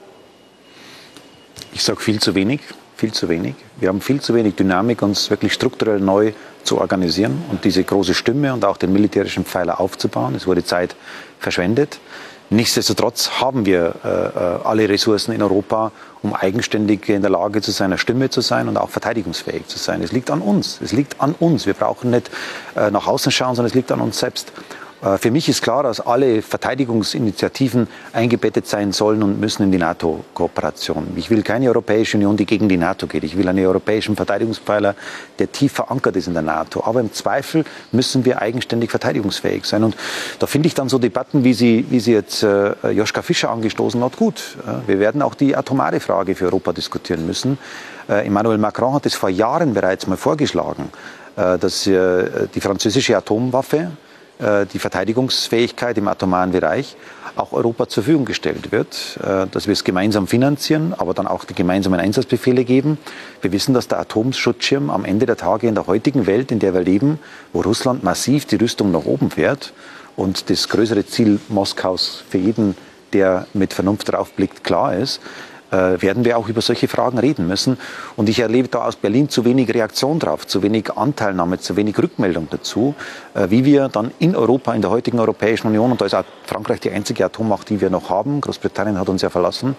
[1.77, 2.61] Ich sage viel zu wenig,
[2.95, 3.53] viel zu wenig.
[3.79, 8.15] Wir haben viel zu wenig Dynamik, uns wirklich strukturell neu zu organisieren und diese große
[8.15, 10.33] Stimme und auch den militärischen Pfeiler aufzubauen.
[10.33, 10.95] Es wurde Zeit
[11.37, 11.99] verschwendet.
[12.49, 15.91] Nichtsdestotrotz haben wir äh, äh, alle Ressourcen in Europa,
[16.23, 19.77] um eigenständig in der Lage zu sein, eine Stimme zu sein und auch verteidigungsfähig zu
[19.77, 20.01] sein.
[20.01, 20.81] Es liegt an uns.
[20.81, 21.67] Es liegt an uns.
[21.67, 22.31] Wir brauchen nicht
[22.75, 24.51] äh, nach außen schauen, sondern es liegt an uns selbst.
[25.01, 29.77] Äh, für mich ist klar, dass alle Verteidigungsinitiativen eingebettet sein sollen und müssen in die
[29.77, 31.13] NATO-Kooperation.
[31.15, 33.23] Ich will keine Europäische Union, die gegen die NATO geht.
[33.23, 34.95] Ich will einen europäischen Verteidigungspfeiler,
[35.39, 36.83] der tief verankert ist in der NATO.
[36.83, 39.83] Aber im Zweifel müssen wir eigenständig verteidigungsfähig sein.
[39.83, 39.95] Und
[40.39, 44.03] da finde ich dann so Debatten, wie sie, wie sie jetzt äh, Joschka Fischer angestoßen
[44.03, 44.57] hat, gut.
[44.85, 47.57] Wir werden auch die atomare Frage für Europa diskutieren müssen.
[48.09, 50.89] Äh, Emmanuel Macron hat es vor Jahren bereits mal vorgeschlagen,
[51.35, 53.91] äh, dass äh, die französische Atomwaffe
[54.39, 56.95] die Verteidigungsfähigkeit im atomaren Bereich
[57.37, 61.45] auch Europa zur Verfügung gestellt wird, äh, dass wir es gemeinsam finanzieren, aber dann auch
[61.45, 62.97] die gemeinsamen Einsatzbefehle geben.
[63.41, 66.73] Wir wissen, dass der Atomschutzschirm am Ende der Tage in der heutigen Welt, in der
[66.73, 67.19] wir leben,
[67.53, 69.73] wo Russland massiv die Rüstung nach oben fährt
[70.15, 72.75] und das größere Ziel Moskaus für jeden,
[73.13, 75.21] der mit Vernunft drauf blickt, klar ist, äh,
[75.71, 77.77] werden wir auch über solche Fragen reden müssen.
[78.15, 81.97] Und ich erlebe da aus Berlin zu wenig Reaktion drauf, zu wenig Anteilnahme, zu wenig
[81.97, 82.95] Rückmeldung dazu,
[83.33, 86.23] äh, wie wir dann in Europa, in der heutigen Europäischen Union, und da ist auch
[86.45, 89.75] Frankreich die einzige Atommacht, die wir noch haben, Großbritannien hat uns ja verlassen,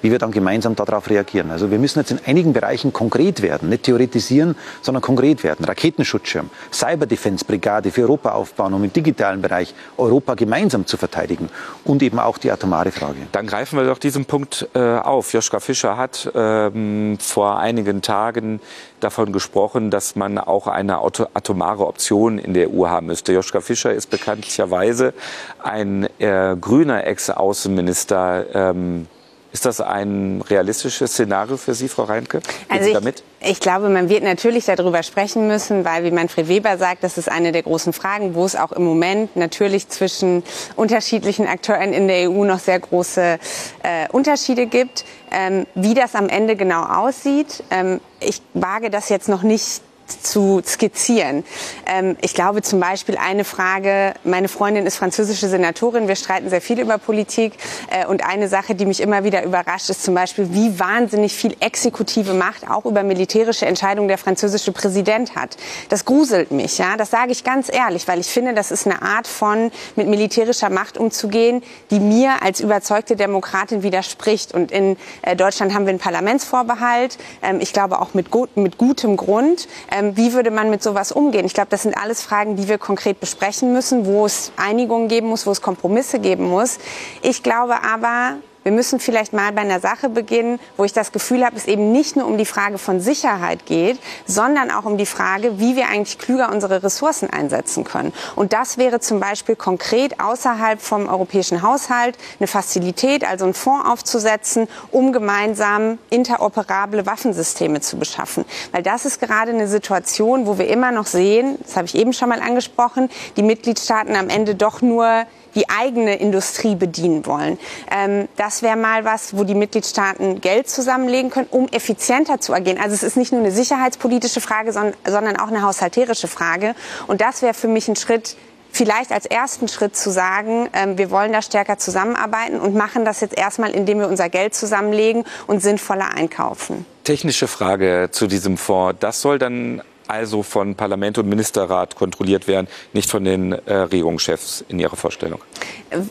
[0.00, 1.50] wie wir dann gemeinsam darauf reagieren.
[1.50, 5.64] Also wir müssen jetzt in einigen Bereichen konkret werden, nicht theoretisieren, sondern konkret werden.
[5.64, 11.48] Raketenschutzschirm, Cyberdefense-Brigade für Europa aufbauen, um im digitalen Bereich Europa gemeinsam zu verteidigen
[11.84, 13.16] und eben auch die atomare Frage.
[13.32, 15.31] Dann greifen wir doch diesen Punkt äh, auf.
[15.32, 18.60] Joschka Fischer hat ähm, vor einigen Tagen
[19.00, 23.32] davon gesprochen, dass man auch eine atomare Option in der EU haben müsste.
[23.32, 25.14] Joschka Fischer ist bekanntlicherweise
[25.62, 28.46] ein äh, grüner Ex-Außenminister.
[28.54, 29.06] Ähm,
[29.52, 32.40] ist das ein realistisches Szenario für Sie, Frau Reinke?
[32.68, 33.22] also ich, damit?
[33.40, 37.30] ich glaube, man wird natürlich darüber sprechen müssen, weil, wie Manfred Weber sagt, das ist
[37.30, 40.42] eine der großen Fragen, wo es auch im Moment natürlich zwischen
[40.76, 43.38] unterschiedlichen Akteuren in der EU noch sehr große
[43.82, 45.04] äh, Unterschiede gibt.
[45.30, 49.82] Ähm, wie das am Ende genau aussieht, ähm, ich wage das jetzt noch nicht
[50.20, 51.44] zu skizzieren.
[51.86, 56.60] Ähm, ich glaube zum Beispiel eine Frage, meine Freundin ist französische Senatorin, wir streiten sehr
[56.60, 57.54] viel über Politik
[57.90, 61.56] äh, und eine Sache, die mich immer wieder überrascht, ist zum Beispiel, wie wahnsinnig viel
[61.60, 65.56] exekutive Macht auch über militärische Entscheidungen der französische Präsident hat.
[65.88, 69.02] Das gruselt mich, ja, das sage ich ganz ehrlich, weil ich finde, das ist eine
[69.02, 74.52] Art von mit militärischer Macht umzugehen, die mir als überzeugte Demokratin widerspricht.
[74.52, 78.78] Und in äh, Deutschland haben wir einen Parlamentsvorbehalt, ähm, ich glaube auch mit, gut, mit
[78.78, 79.68] gutem Grund.
[79.90, 81.46] Ähm, ähm, wie würde man mit sowas umgehen?
[81.46, 85.28] Ich glaube, das sind alles Fragen, die wir konkret besprechen müssen, wo es Einigungen geben
[85.28, 86.78] muss, wo es Kompromisse geben muss.
[87.22, 91.44] Ich glaube aber, wir müssen vielleicht mal bei einer Sache beginnen, wo ich das Gefühl
[91.44, 95.06] habe, es eben nicht nur um die Frage von Sicherheit geht, sondern auch um die
[95.06, 98.12] Frage, wie wir eigentlich klüger unsere Ressourcen einsetzen können.
[98.36, 103.88] Und das wäre zum Beispiel konkret außerhalb vom europäischen Haushalt eine Fazilität, also einen Fonds
[103.88, 108.44] aufzusetzen, um gemeinsam interoperable Waffensysteme zu beschaffen.
[108.70, 112.12] Weil das ist gerade eine Situation, wo wir immer noch sehen, das habe ich eben
[112.12, 117.58] schon mal angesprochen, die Mitgliedstaaten am Ende doch nur die eigene Industrie bedienen wollen.
[117.90, 122.78] Ähm, das wäre mal was, wo die Mitgliedstaaten Geld zusammenlegen können, um effizienter zu agieren.
[122.78, 126.74] Also es ist nicht nur eine sicherheitspolitische Frage, sondern auch eine haushalterische Frage.
[127.06, 128.36] Und das wäre für mich ein Schritt,
[128.72, 133.20] vielleicht als ersten Schritt zu sagen, ähm, wir wollen da stärker zusammenarbeiten und machen das
[133.20, 136.86] jetzt erstmal, indem wir unser Geld zusammenlegen und sinnvoller einkaufen.
[137.04, 138.98] Technische Frage zu diesem Fonds.
[139.00, 144.64] Das soll dann also von Parlament und Ministerrat kontrolliert werden, nicht von den äh, Regierungschefs
[144.68, 145.40] in Ihrer Vorstellung?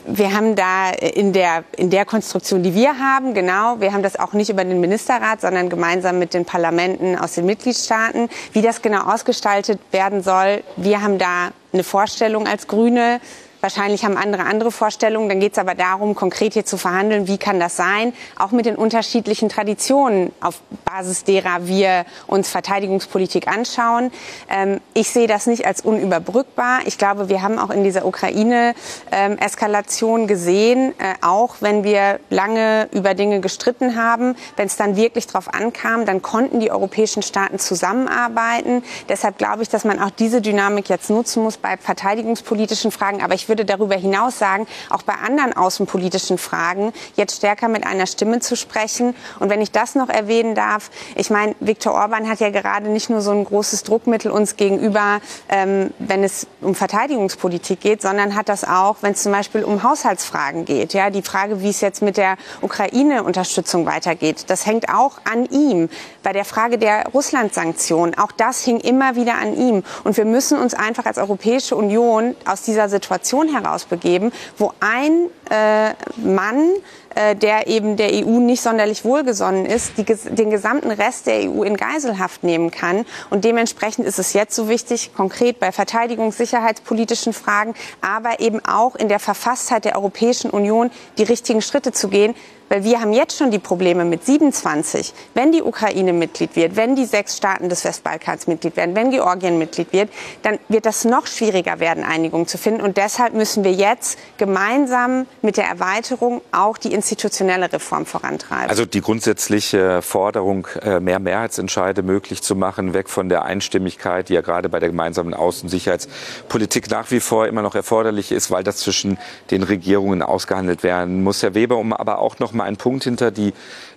[0.06, 4.18] Wir haben da in der, in der Konstruktion, die wir haben, genau, wir haben das
[4.18, 8.28] auch nicht über den Ministerrat, sondern gemeinsam mit den Parlamenten aus den Mitgliedstaaten.
[8.52, 13.20] Wie das genau ausgestaltet werden soll, wir haben da eine Vorstellung als Grüne.
[13.62, 15.28] Wahrscheinlich haben andere andere Vorstellungen.
[15.28, 18.66] Dann geht es aber darum, konkret hier zu verhandeln, wie kann das sein, auch mit
[18.66, 24.10] den unterschiedlichen Traditionen, auf Basis derer wir uns Verteidigungspolitik anschauen.
[24.50, 26.80] Ähm, ich sehe das nicht als unüberbrückbar.
[26.86, 32.88] Ich glaube, wir haben auch in dieser Ukraine-Eskalation ähm, gesehen, äh, auch wenn wir lange
[32.90, 37.60] über Dinge gestritten haben, wenn es dann wirklich darauf ankam, dann konnten die europäischen Staaten
[37.60, 38.82] zusammenarbeiten.
[39.08, 43.22] Deshalb glaube ich, dass man auch diese Dynamik jetzt nutzen muss bei verteidigungspolitischen Fragen.
[43.22, 48.06] Aber ich würde darüber hinaus sagen, auch bei anderen außenpolitischen Fragen jetzt stärker mit einer
[48.06, 49.14] Stimme zu sprechen.
[49.40, 53.10] Und wenn ich das noch erwähnen darf, ich meine, Viktor Orban hat ja gerade nicht
[53.10, 58.48] nur so ein großes Druckmittel uns gegenüber, ähm, wenn es um Verteidigungspolitik geht, sondern hat
[58.48, 60.94] das auch, wenn es zum Beispiel um Haushaltsfragen geht.
[60.94, 65.90] Ja, die Frage, wie es jetzt mit der Ukraine-Unterstützung weitergeht, das hängt auch an ihm.
[66.22, 69.82] Bei der Frage der Russland-Sanktionen, auch das hing immer wieder an ihm.
[70.04, 75.28] Und wir müssen uns einfach als Europäische Union aus dieser Situation Union herausbegeben, wo ein
[75.50, 76.70] äh, Mann
[77.14, 81.62] äh, der eben der EU nicht sonderlich wohlgesonnen ist, die, den gesamten Rest der EU
[81.62, 83.04] in Geiselhaft nehmen kann.
[83.30, 88.94] Und dementsprechend ist es jetzt so wichtig, konkret bei verteidigungs-, sicherheitspolitischen Fragen, aber eben auch
[88.96, 92.34] in der Verfasstheit der Europäischen Union die richtigen Schritte zu gehen.
[92.72, 95.12] Weil wir haben jetzt schon die Probleme mit 27.
[95.34, 99.58] Wenn die Ukraine Mitglied wird, wenn die sechs Staaten des Westbalkans Mitglied werden, wenn Georgien
[99.58, 100.08] Mitglied wird,
[100.40, 102.80] dann wird das noch schwieriger werden, Einigungen zu finden.
[102.80, 108.70] Und deshalb müssen wir jetzt gemeinsam mit der Erweiterung auch die institutionelle Reform vorantreiben.
[108.70, 114.34] Also die grundsätzliche Forderung, äh, mehr Mehrheitsentscheide möglich zu machen, weg von der Einstimmigkeit, die
[114.34, 118.76] ja gerade bei der gemeinsamen Außensicherheitspolitik nach wie vor immer noch erforderlich ist, weil das
[118.76, 119.18] zwischen
[119.50, 121.42] den Regierungen ausgehandelt werden muss.
[121.42, 123.52] Herr Weber, um aber auch noch mal einen Punkt hinter die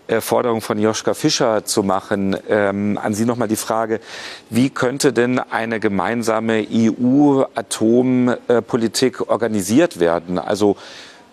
[0.08, 2.36] äh, Forderung von Joschka Fischer zu machen.
[2.50, 4.00] Ähm, an Sie noch mal die Frage,
[4.50, 10.39] wie könnte denn eine gemeinsame EU-Atompolitik organisiert werden?
[10.39, 10.78] Also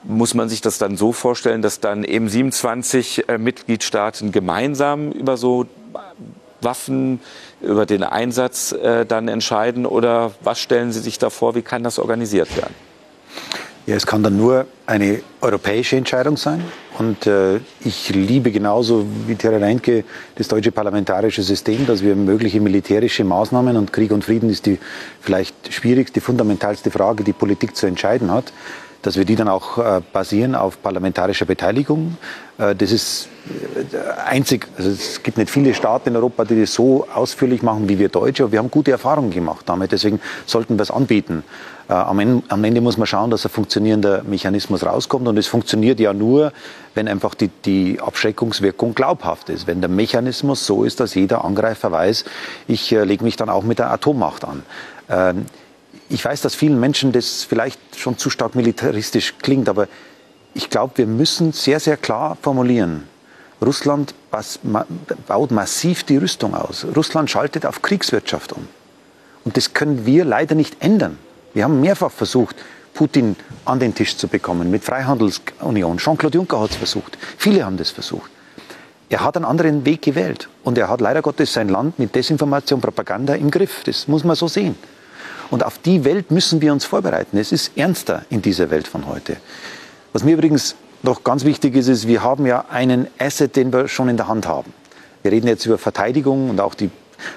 [0.05, 5.37] muss man sich das dann so vorstellen, dass dann eben 27 äh, Mitgliedstaaten gemeinsam über
[5.37, 5.67] so
[6.61, 7.21] Waffen,
[7.61, 9.87] über den Einsatz äh, dann entscheiden?
[9.87, 11.55] Oder was stellen Sie sich da vor?
[11.55, 12.75] Wie kann das organisiert werden?
[13.85, 16.63] Ja, es kann dann nur eine europäische Entscheidung sein.
[16.99, 20.05] Und äh, ich liebe genauso wie Terra Reintke
[20.37, 24.79] das deutsche parlamentarische System, dass wir mögliche militärische Maßnahmen und Krieg und Frieden ist die
[25.21, 28.53] vielleicht schwierigste, fundamentalste Frage, die Politik zu entscheiden hat,
[29.03, 32.17] dass wir die dann auch äh, basieren auf parlamentarischer Beteiligung.
[32.57, 33.29] Äh, das ist
[33.93, 37.89] äh, einzig, also es gibt nicht viele Staaten in Europa, die das so ausführlich machen
[37.89, 41.43] wie wir Deutsche, aber wir haben gute Erfahrungen gemacht damit, deswegen sollten wir es anbieten.
[41.89, 45.29] Am Ende, am Ende, muss man schauen, dass ein funktionierender Mechanismus rauskommt.
[45.29, 46.53] Und es funktioniert ja nur,
[46.95, 49.67] wenn einfach die, die Abschreckungswirkung glaubhaft ist.
[49.67, 52.25] Wenn der Mechanismus so ist, dass jeder Angreifer weiß,
[52.67, 54.63] ich äh, lege mich dann auch mit der Atommacht an.
[55.11, 55.47] Ähm,
[56.13, 59.89] ich weiß, dass vielen Menschen das vielleicht schon zu stark militaristisch klingt, aber
[60.55, 63.09] ich glaube, wir müssen sehr, sehr klar formulieren.
[63.65, 64.15] Russland
[65.27, 66.85] baut massiv die Rüstung aus.
[66.95, 68.69] Russland schaltet auf Kriegswirtschaft um.
[69.45, 71.17] Und das können wir leider nicht ändern.
[71.55, 72.57] Wir haben mehrfach versucht,
[72.93, 75.99] Putin an den Tisch zu bekommen mit Freihandelsunion.
[75.99, 77.17] Jean-Claude Juncker hat es versucht.
[77.39, 78.31] Viele haben das versucht.
[79.09, 80.49] Er hat einen anderen Weg gewählt.
[80.63, 83.83] Und er hat leider Gottes sein Land mit Desinformation, Propaganda im Griff.
[83.85, 84.77] Das muss man so sehen.
[85.53, 87.37] Und auf die Welt müssen wir uns vorbereiten.
[87.37, 89.37] Es ist ernster in dieser Welt von heute.
[90.15, 93.87] Was mir übrigens noch ganz wichtig ist, ist, wir haben ja einen Asset, den wir
[93.87, 94.73] schon in der Hand haben.
[95.23, 96.91] Wir reden jetzt über Verteidigung und auch die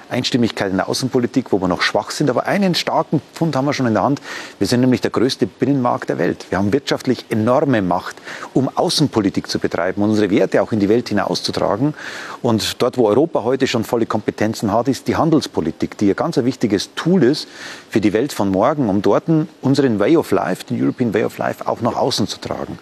[0.09, 2.29] Einstimmigkeit in der Außenpolitik, wo wir noch schwach sind.
[2.29, 4.21] Aber einen starken Pfund haben wir schon in der Hand.
[4.59, 6.45] Wir sind nämlich der größte Binnenmarkt der Welt.
[6.49, 8.15] Wir haben wirtschaftlich enorme Macht,
[8.53, 11.93] um Außenpolitik zu betreiben unsere Werte auch in die Welt hinauszutragen.
[12.41, 16.37] Und dort, wo Europa heute schon volle Kompetenzen hat, ist die Handelspolitik, die ein ganz
[16.37, 17.47] wichtiges Tool ist
[17.89, 19.23] für die Welt von morgen, um dort
[19.61, 22.77] unseren Way of Life, den European Way of Life, auch nach außen zu tragen.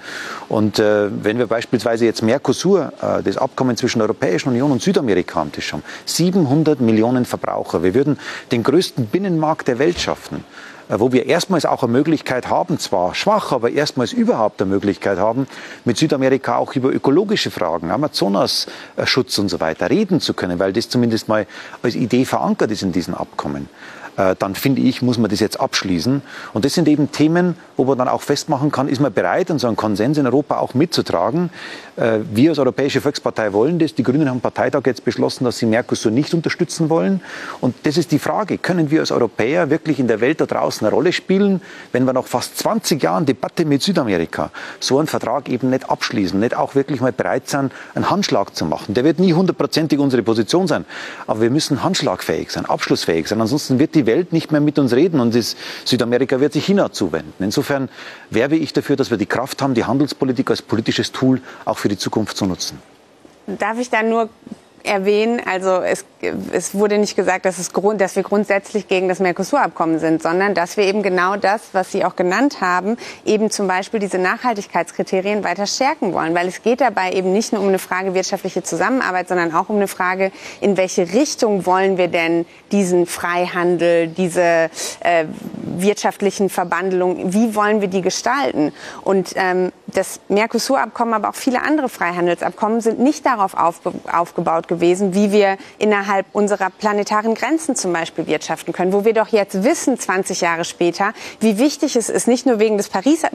[0.50, 4.82] Und äh, wenn wir beispielsweise jetzt Mercosur, äh, das Abkommen zwischen der Europäischen Union und
[4.82, 7.84] Südamerika am Tisch haben, 700 Millionen Millionen Verbraucher.
[7.84, 8.20] Wir würden
[8.52, 10.44] den größten Binnenmarkt der Welt schaffen
[10.90, 15.18] äh, wo wir erstmals auch eine Möglichkeit haben, zwar schwach, aber erstmals überhaupt eine Möglichkeit
[15.18, 15.48] haben,
[15.86, 20.90] mit Südamerika auch über ökologische Fragen, Amazonasschutz und so weiter reden zu können, weil das
[20.90, 21.48] zumindest mal
[21.82, 23.70] als Idee verankert ist in diesen Abkommen.
[24.18, 26.22] Äh, dann finde ich, muss man das jetzt abschließen.
[26.54, 29.76] Und das sind eben Themen, wo man dann auch festmachen kann, ist man bereit, unseren
[29.76, 31.50] Konsens in Europa auch mitzutragen.
[31.96, 33.96] Äh, wir als Europäische Volkspartei wollen das.
[33.96, 37.22] Die Grünen haben am Parteitag jetzt beschlossen, dass sie Mercosur nicht unterstützen wollen.
[37.62, 40.86] Und das ist die Frage, können wir als Europäer wirklich in der Welt da draußen
[40.86, 45.50] eine Rolle spielen, wenn wir nach fast 20 Jahren Debatte mit Südamerika so einen Vertrag
[45.50, 48.94] eben nicht abschließen, nicht auch wirklich mal bereit sein, einen Handschlag zu machen.
[48.94, 50.86] Der wird nie hundertprozentig unsere Position sein,
[51.28, 53.42] aber wir müssen handschlagfähig sein, abschlussfähig sein.
[53.42, 55.34] Ansonsten wird die die Welt nicht mehr mit uns reden und
[55.86, 57.44] Südamerika wird sich China zuwenden.
[57.44, 57.90] Insofern
[58.30, 61.90] werbe ich dafür, dass wir die Kraft haben, die Handelspolitik als politisches Tool auch für
[61.90, 62.80] die Zukunft zu nutzen.
[63.48, 64.30] Darf ich da nur
[64.84, 65.42] erwähnen.
[65.46, 66.06] Also es,
[66.52, 70.54] es wurde nicht gesagt, dass, es Grund, dass wir grundsätzlich gegen das Mercosur-Abkommen sind, sondern
[70.54, 75.44] dass wir eben genau das, was Sie auch genannt haben, eben zum Beispiel diese Nachhaltigkeitskriterien
[75.44, 76.36] weiter stärken wollen.
[76.36, 79.78] Weil es geht dabei eben nicht nur um eine Frage wirtschaftliche Zusammenarbeit, sondern auch um
[79.78, 84.70] eine Frage, in welche Richtung wollen wir denn diesen Freihandel, diese
[85.02, 85.26] äh,
[85.78, 88.74] wirtschaftlichen Verbandelungen, wie wollen wir die gestalten?
[89.04, 95.32] Und ähm, das Mercosur-Abkommen, aber auch viele andere Freihandelsabkommen sind nicht darauf aufgebaut gewesen, wie
[95.32, 100.42] wir innerhalb unserer planetaren Grenzen zum Beispiel wirtschaften können, wo wir doch jetzt wissen, 20
[100.42, 103.30] Jahre später, wie wichtig es ist, nicht nur wegen des Pariser,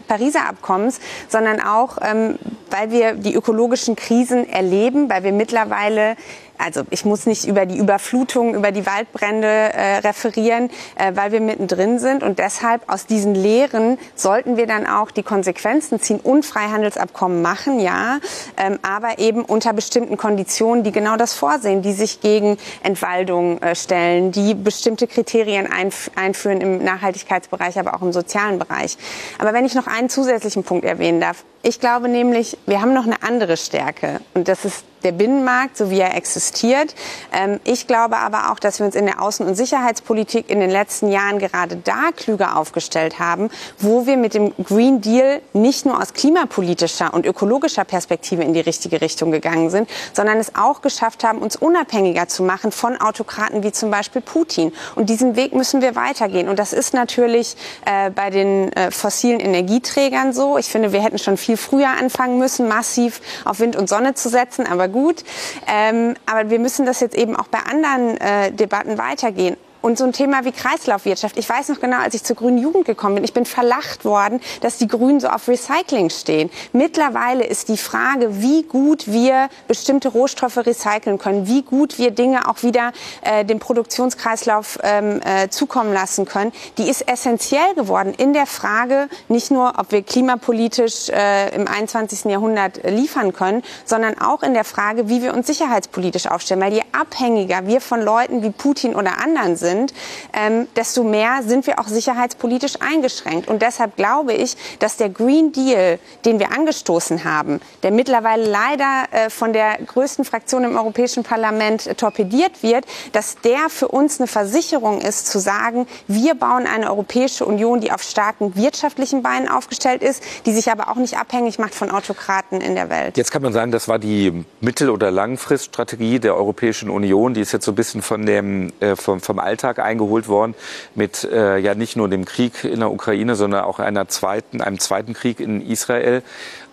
[0.48, 2.38] Abkommens, sondern auch, ähm,
[2.70, 6.16] weil wir die ökologischen Krisen erleben, weil wir mittlerweile
[6.58, 11.40] also ich muss nicht über die Überflutung, über die Waldbrände äh, referieren, äh, weil wir
[11.40, 12.22] mittendrin sind.
[12.22, 17.80] Und deshalb aus diesen Lehren sollten wir dann auch die Konsequenzen ziehen und Freihandelsabkommen machen,
[17.80, 18.18] ja,
[18.56, 23.74] ähm, aber eben unter bestimmten Konditionen, die genau das vorsehen, die sich gegen Entwaldung äh,
[23.74, 28.98] stellen, die bestimmte Kriterien einf einführen im Nachhaltigkeitsbereich, aber auch im sozialen Bereich.
[29.38, 33.04] Aber wenn ich noch einen zusätzlichen Punkt erwähnen darf, ich glaube nämlich, wir haben noch
[33.04, 36.94] eine andere Stärke und das ist der Binnenmarkt, so wie er existiert.
[37.32, 40.70] Ähm, ich glaube aber auch, dass wir uns in der Außen- und Sicherheitspolitik in den
[40.70, 46.00] letzten Jahren gerade da klüger aufgestellt haben, wo wir mit dem Green Deal nicht nur
[46.00, 51.24] aus klimapolitischer und ökologischer Perspektive in die richtige Richtung gegangen sind, sondern es auch geschafft
[51.24, 54.72] haben, uns unabhängiger zu machen von Autokraten wie zum Beispiel Putin.
[54.94, 56.48] Und diesen Weg müssen wir weitergehen.
[56.48, 60.58] Und das ist natürlich äh, bei den äh, fossilen Energieträgern so.
[60.58, 64.28] Ich finde, wir hätten schon viel früher anfangen müssen, massiv auf Wind und Sonne zu
[64.28, 64.66] setzen.
[64.66, 65.24] Aber gut.
[65.66, 69.56] Ähm, aber wir müssen das jetzt eben auch bei anderen äh, Debatten weitergehen.
[69.80, 71.38] Und so ein Thema wie Kreislaufwirtschaft.
[71.38, 74.40] Ich weiß noch genau, als ich zur Grünen Jugend gekommen bin, ich bin verlacht worden,
[74.60, 76.50] dass die Grünen so auf Recycling stehen.
[76.72, 82.48] Mittlerweile ist die Frage, wie gut wir bestimmte Rohstoffe recyceln können, wie gut wir Dinge
[82.48, 88.32] auch wieder äh, dem Produktionskreislauf ähm, äh, zukommen lassen können, die ist essentiell geworden in
[88.32, 92.24] der Frage, nicht nur, ob wir klimapolitisch äh, im 21.
[92.24, 96.60] Jahrhundert liefern können, sondern auch in der Frage, wie wir uns sicherheitspolitisch aufstellen.
[96.60, 99.92] Weil je abhängiger wir von Leuten wie Putin oder anderen sind, sind,
[100.32, 103.48] ähm, desto mehr sind wir auch sicherheitspolitisch eingeschränkt.
[103.48, 109.04] Und deshalb glaube ich, dass der Green Deal, den wir angestoßen haben, der mittlerweile leider
[109.10, 114.20] äh, von der größten Fraktion im Europäischen Parlament äh, torpediert wird, dass der für uns
[114.20, 119.48] eine Versicherung ist, zu sagen, wir bauen eine Europäische Union, die auf starken wirtschaftlichen Beinen
[119.48, 123.16] aufgestellt ist, die sich aber auch nicht abhängig macht von Autokraten in der Welt.
[123.16, 127.34] Jetzt kann man sagen, das war die Mittel- oder Langfriststrategie der Europäischen Union.
[127.34, 130.54] Die ist jetzt so ein bisschen von dem, äh, vom, vom Alter Alltag eingeholt worden
[130.94, 134.78] mit äh, ja nicht nur dem Krieg in der Ukraine, sondern auch einer zweiten, einem
[134.78, 136.22] zweiten Krieg in Israel.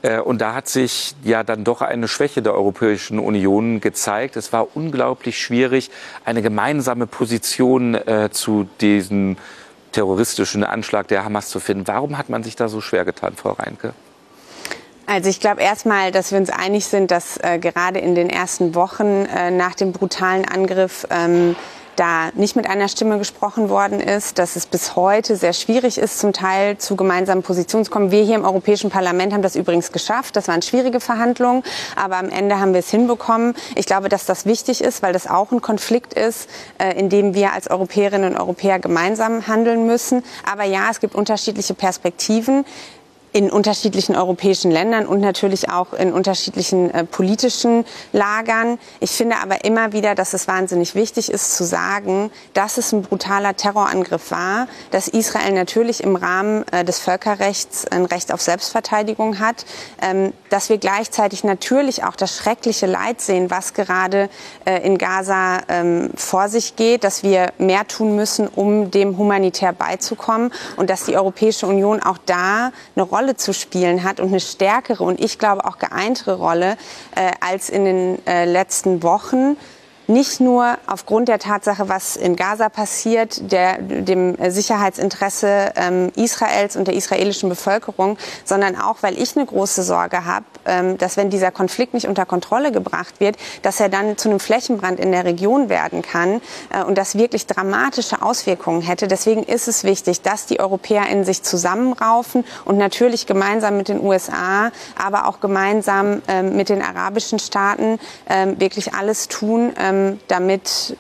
[0.04, 4.36] Äh, und da hat sich ja dann doch eine Schwäche der Europäischen Union gezeigt.
[4.36, 5.90] Es war unglaublich schwierig,
[6.26, 9.38] eine gemeinsame Position äh, zu diesem
[9.92, 11.88] terroristischen Anschlag der Hamas zu finden.
[11.88, 13.94] Warum hat man sich da so schwer getan, Frau Reinke?
[15.08, 18.74] Also ich glaube erstmal, dass wir uns einig sind, dass äh, gerade in den ersten
[18.74, 21.56] Wochen äh, nach dem brutalen Angriff ähm,
[21.96, 26.20] da nicht mit einer Stimme gesprochen worden ist, dass es bis heute sehr schwierig ist,
[26.20, 28.12] zum Teil zu gemeinsamen Positionen zu kommen.
[28.12, 30.36] Wir hier im Europäischen Parlament haben das übrigens geschafft.
[30.36, 31.64] Das waren schwierige Verhandlungen,
[31.96, 33.56] aber am Ende haben wir es hinbekommen.
[33.76, 37.34] Ich glaube, dass das wichtig ist, weil das auch ein Konflikt ist, äh, in dem
[37.34, 40.24] wir als Europäerinnen und Europäer gemeinsam handeln müssen.
[40.52, 42.66] Aber ja, es gibt unterschiedliche Perspektiven
[43.36, 48.80] in unterschiedlichen europäischen Ländern und natürlich auch in unterschiedlichen äh, politischen Lagern.
[49.02, 53.02] Ich finde aber immer wieder, dass es wahnsinnig wichtig ist zu sagen, dass es ein
[53.02, 59.38] brutaler Terrorangriff war, dass Israel natürlich im Rahmen äh, des Völkerrechts ein Recht auf Selbstverteidigung
[59.40, 59.66] hat,
[60.02, 64.30] ähm, dass wir gleichzeitig natürlich auch das schreckliche Leid sehen, was gerade
[64.64, 69.74] äh, in Gaza ähm, vor sich geht, dass wir mehr tun müssen, um dem humanitär
[69.74, 74.28] beizukommen und dass die Europäische Union auch da eine Rolle Rolle zu spielen hat und
[74.28, 76.78] eine stärkere und ich glaube auch geeintere Rolle
[77.16, 79.58] äh, als in den äh, letzten Wochen
[80.08, 86.88] nicht nur aufgrund der Tatsache, was in Gaza passiert, der, dem Sicherheitsinteresse ähm, Israels und
[86.88, 91.52] der israelischen Bevölkerung, sondern auch, weil ich eine große Sorge habe, ähm, dass wenn dieser
[91.52, 95.70] Konflikt nicht unter Kontrolle gebracht wird, dass er dann zu einem Flächenbrand in der Region
[95.70, 99.08] werden kann äh, und das wirklich dramatische Auswirkungen hätte.
[99.08, 104.02] Deswegen ist es wichtig, dass die Europäer in sich zusammenraufen und natürlich gemeinsam mit den
[104.02, 110.96] USA, aber auch gemeinsam ähm, mit den arabischen Staaten ähm, wirklich alles tun, ähm, damit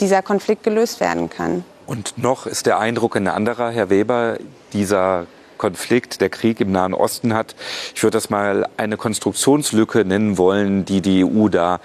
[0.00, 1.64] dieser Konflikt gelöst werden kann.
[1.86, 4.38] Und noch ist der Eindruck ein anderer, Herr Weber,
[4.72, 5.26] dieser
[5.58, 7.54] Konflikt, der Krieg im Nahen Osten hat,
[7.94, 11.80] ich würde das mal eine Konstruktionslücke nennen wollen, die die EU da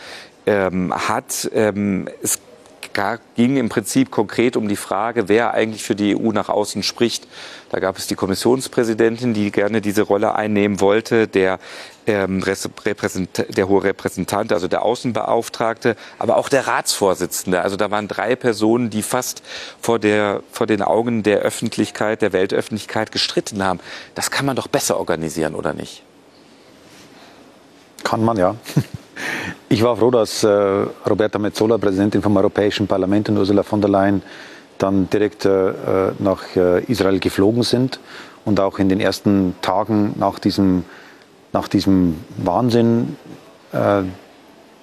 [0.46, 1.50] ähm, hat.
[1.54, 2.40] Ähm, es
[3.36, 7.28] ging im Prinzip konkret um die Frage, wer eigentlich für die EU nach außen spricht.
[7.70, 11.60] Da gab es die Kommissionspräsidentin, die gerne diese Rolle einnehmen wollte, der,
[12.08, 17.62] ähm, der hohe Repräsentant, also der Außenbeauftragte, aber auch der Ratsvorsitzende.
[17.62, 19.44] Also da waren drei Personen, die fast
[19.82, 23.80] vor, der, vor den Augen der Öffentlichkeit, der Weltöffentlichkeit gestritten haben.
[24.16, 26.04] Das kann man doch besser organisieren, oder nicht?
[28.04, 28.56] Kann man, ja.
[29.70, 33.90] Ich war froh, dass äh, Roberta Metzola, Präsidentin vom Europäischen Parlament, und Ursula von der
[33.90, 34.22] Leyen
[34.78, 35.72] dann direkt äh,
[36.20, 38.00] nach äh, Israel geflogen sind
[38.44, 40.84] und auch in den ersten Tagen nach diesem,
[41.54, 43.16] nach diesem Wahnsinn
[43.72, 44.04] äh,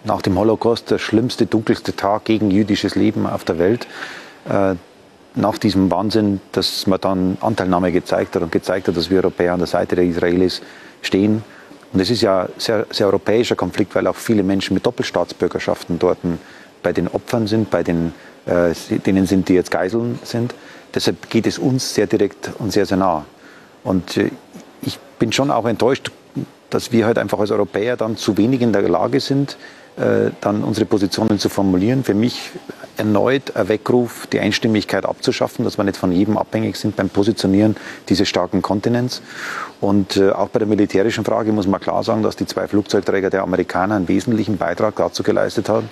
[0.04, 3.86] nach dem Holocaust der schlimmste, dunkelste Tag gegen jüdisches Leben auf der Welt.
[4.48, 4.74] Äh,
[5.34, 9.54] nach diesem Wahnsinn, dass man dann Anteilnahme gezeigt hat und gezeigt hat, dass wir Europäer
[9.54, 10.60] an der Seite der Israelis
[11.00, 11.42] stehen.
[11.92, 16.18] Und es ist ja sehr, sehr europäischer Konflikt, weil auch viele Menschen mit Doppelstaatsbürgerschaften dort
[16.82, 18.14] bei den Opfern sind, bei den,
[18.46, 18.72] äh,
[19.06, 20.54] denen sind, die jetzt Geiseln sind.
[20.94, 23.24] Deshalb geht es uns sehr direkt und sehr, sehr nah.
[23.84, 24.30] Und äh,
[24.82, 26.10] ich bin schon auch enttäuscht,
[26.70, 29.58] dass wir halt einfach als Europäer dann zu wenig in der Lage sind,
[29.96, 32.02] äh, dann unsere Positionen zu formulieren.
[32.02, 32.50] Für mich
[32.96, 37.76] erneut ein Weckruf, die Einstimmigkeit abzuschaffen, dass wir nicht von jedem abhängig sind beim Positionieren
[38.08, 39.20] dieses starken Kontinents.
[39.82, 43.30] Und äh, auch bei der militärischen Frage muss man klar sagen, dass die zwei Flugzeugträger
[43.30, 45.88] der Amerikaner einen wesentlichen Beitrag dazu geleistet haben,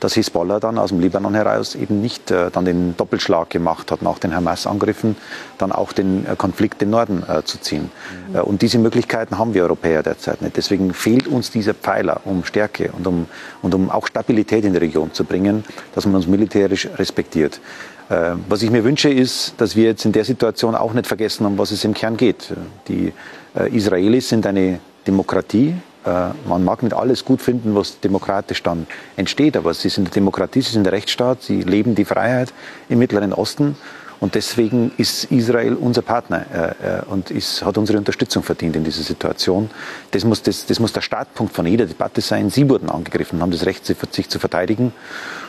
[0.00, 4.02] dass Hisbollah dann aus dem Libanon heraus eben nicht äh, dann den Doppelschlag gemacht hat,
[4.02, 5.14] nach den Hamas-Angriffen
[5.56, 7.92] dann auch den äh, Konflikt im Norden äh, zu ziehen.
[8.30, 8.36] Mhm.
[8.36, 10.56] Äh, und diese Möglichkeiten haben wir Europäer derzeit nicht.
[10.56, 13.26] Deswegen fehlt uns dieser Pfeiler, um Stärke und um,
[13.62, 15.64] und um auch Stabilität in die Region zu bringen,
[15.94, 17.60] dass man uns militärisch respektiert.
[18.08, 21.44] Äh, was ich mir wünsche, ist, dass wir jetzt in der Situation auch nicht vergessen,
[21.46, 22.52] um was es im Kern geht.
[22.88, 23.12] Die
[23.54, 28.86] äh, Israelis sind eine Demokratie, äh, man mag nicht alles gut finden, was demokratisch dann
[29.16, 32.52] entsteht, aber sie sind eine Demokratie, sie sind ein Rechtsstaat, sie leben die Freiheit
[32.88, 33.76] im Mittleren Osten.
[34.20, 36.44] Und deswegen ist Israel unser Partner
[36.82, 39.70] äh, äh, und ist, hat unsere Unterstützung verdient in dieser Situation.
[40.10, 42.50] Das muss, das, das muss der Startpunkt von jeder Debatte sein.
[42.50, 44.92] Sie wurden angegriffen, haben das Recht, sich zu verteidigen.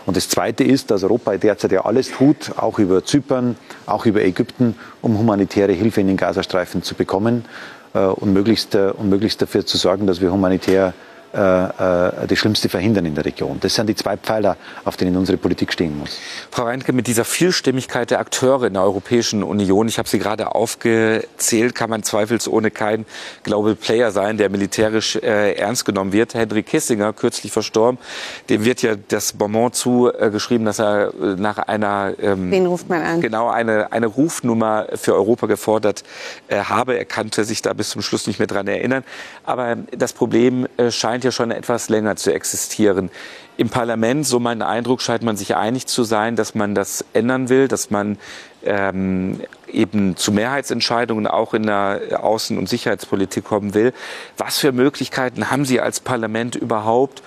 [0.05, 3.55] Und das Zweite ist, dass Europa derzeit ja alles tut, auch über Zypern,
[3.85, 7.45] auch über Ägypten, um humanitäre Hilfe in den Gazastreifen zu bekommen.
[7.93, 10.93] Äh, und, möglichst, äh, und möglichst dafür zu sorgen, dass wir humanitär
[11.31, 13.57] das Schlimmste verhindern in der Region.
[13.59, 16.19] Das sind die zwei Pfeiler, auf denen unsere Politik stehen muss.
[16.51, 20.55] Frau Reintke, mit dieser Vielstimmigkeit der Akteure in der Europäischen Union, ich habe sie gerade
[20.55, 23.05] aufgezählt, kann man zweifelsohne kein
[23.43, 26.33] Global Player sein, der militärisch äh, ernst genommen wird.
[26.33, 27.99] Henry Kissinger, kürzlich verstorben,
[28.49, 33.01] dem wird ja das Bonbon zugeschrieben, dass er äh, nach einer ähm, Wen ruft man
[33.01, 33.21] an?
[33.21, 36.03] genau eine, eine Rufnummer für Europa gefordert
[36.47, 36.97] äh, habe.
[36.97, 39.03] Er kannte sich da bis zum Schluss nicht mehr dran erinnern.
[39.43, 43.09] Aber das Problem äh, scheint scheint ja schon etwas länger zu existieren.
[43.57, 47.49] Im Parlament, so mein Eindruck, scheint man sich einig zu sein, dass man das ändern
[47.49, 48.17] will, dass man
[48.63, 53.91] ähm, eben zu Mehrheitsentscheidungen auch in der Außen- und Sicherheitspolitik kommen will.
[54.37, 57.21] Was für Möglichkeiten haben Sie als Parlament überhaupt,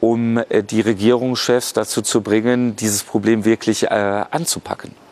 [0.00, 5.05] um äh, die Regierungschefs dazu zu bringen, dieses Problem wirklich äh, anzupacken?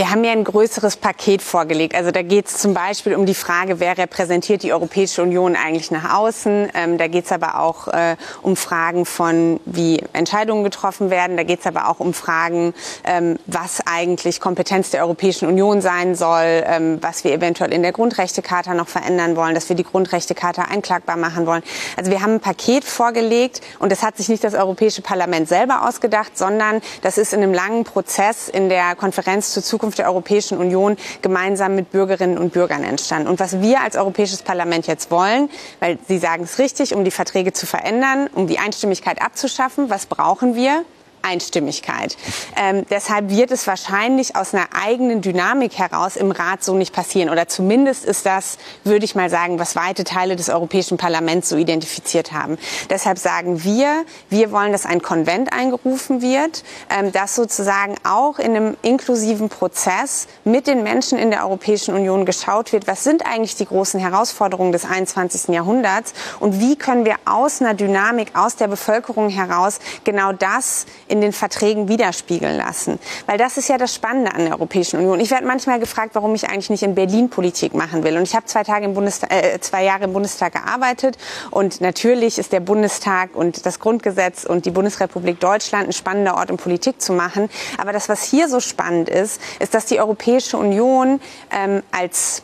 [0.00, 1.94] Wir haben ja ein größeres Paket vorgelegt.
[1.94, 5.90] Also da geht es zum Beispiel um die Frage, wer repräsentiert die Europäische Union eigentlich
[5.90, 6.70] nach außen.
[6.72, 11.36] Ähm, da geht es aber auch äh, um Fragen von, wie Entscheidungen getroffen werden.
[11.36, 12.72] Da geht es aber auch um Fragen,
[13.04, 17.92] ähm, was eigentlich Kompetenz der Europäischen Union sein soll, ähm, was wir eventuell in der
[17.92, 21.62] Grundrechtecharta noch verändern wollen, dass wir die Grundrechtecharta einklagbar machen wollen.
[21.98, 25.86] Also wir haben ein Paket vorgelegt und das hat sich nicht das Europäische Parlament selber
[25.86, 30.06] ausgedacht, sondern das ist in einem langen Prozess in der Konferenz zur Zukunft Zukunft der
[30.06, 33.28] Europäischen Union gemeinsam mit Bürgerinnen und Bürgern entstanden.
[33.28, 37.10] Und was wir als Europäisches Parlament jetzt wollen, weil Sie sagen es richtig, um die
[37.10, 40.84] Verträge zu verändern, um die Einstimmigkeit abzuschaffen, was brauchen wir?
[41.22, 42.16] Einstimmigkeit.
[42.56, 47.30] Ähm, deshalb wird es wahrscheinlich aus einer eigenen Dynamik heraus im Rat so nicht passieren.
[47.30, 51.56] Oder zumindest ist das, würde ich mal sagen, was weite Teile des Europäischen Parlaments so
[51.56, 52.58] identifiziert haben.
[52.88, 58.56] Deshalb sagen wir, wir wollen, dass ein Konvent eingerufen wird, ähm, dass sozusagen auch in
[58.56, 63.56] einem inklusiven Prozess mit den Menschen in der Europäischen Union geschaut wird, was sind eigentlich
[63.56, 65.54] die großen Herausforderungen des 21.
[65.54, 71.20] Jahrhunderts und wie können wir aus einer Dynamik, aus der Bevölkerung heraus genau das in
[71.20, 72.98] den Verträgen widerspiegeln lassen.
[73.26, 75.20] Weil das ist ja das Spannende an der Europäischen Union.
[75.20, 78.16] Ich werde manchmal gefragt, warum ich eigentlich nicht in Berlin Politik machen will.
[78.16, 81.18] Und ich habe zwei, Tage im Bundestag, äh, zwei Jahre im Bundestag gearbeitet.
[81.50, 86.50] Und natürlich ist der Bundestag und das Grundgesetz und die Bundesrepublik Deutschland ein spannender Ort,
[86.50, 87.48] um Politik zu machen.
[87.78, 92.42] Aber das, was hier so spannend ist, ist, dass die Europäische Union ähm, als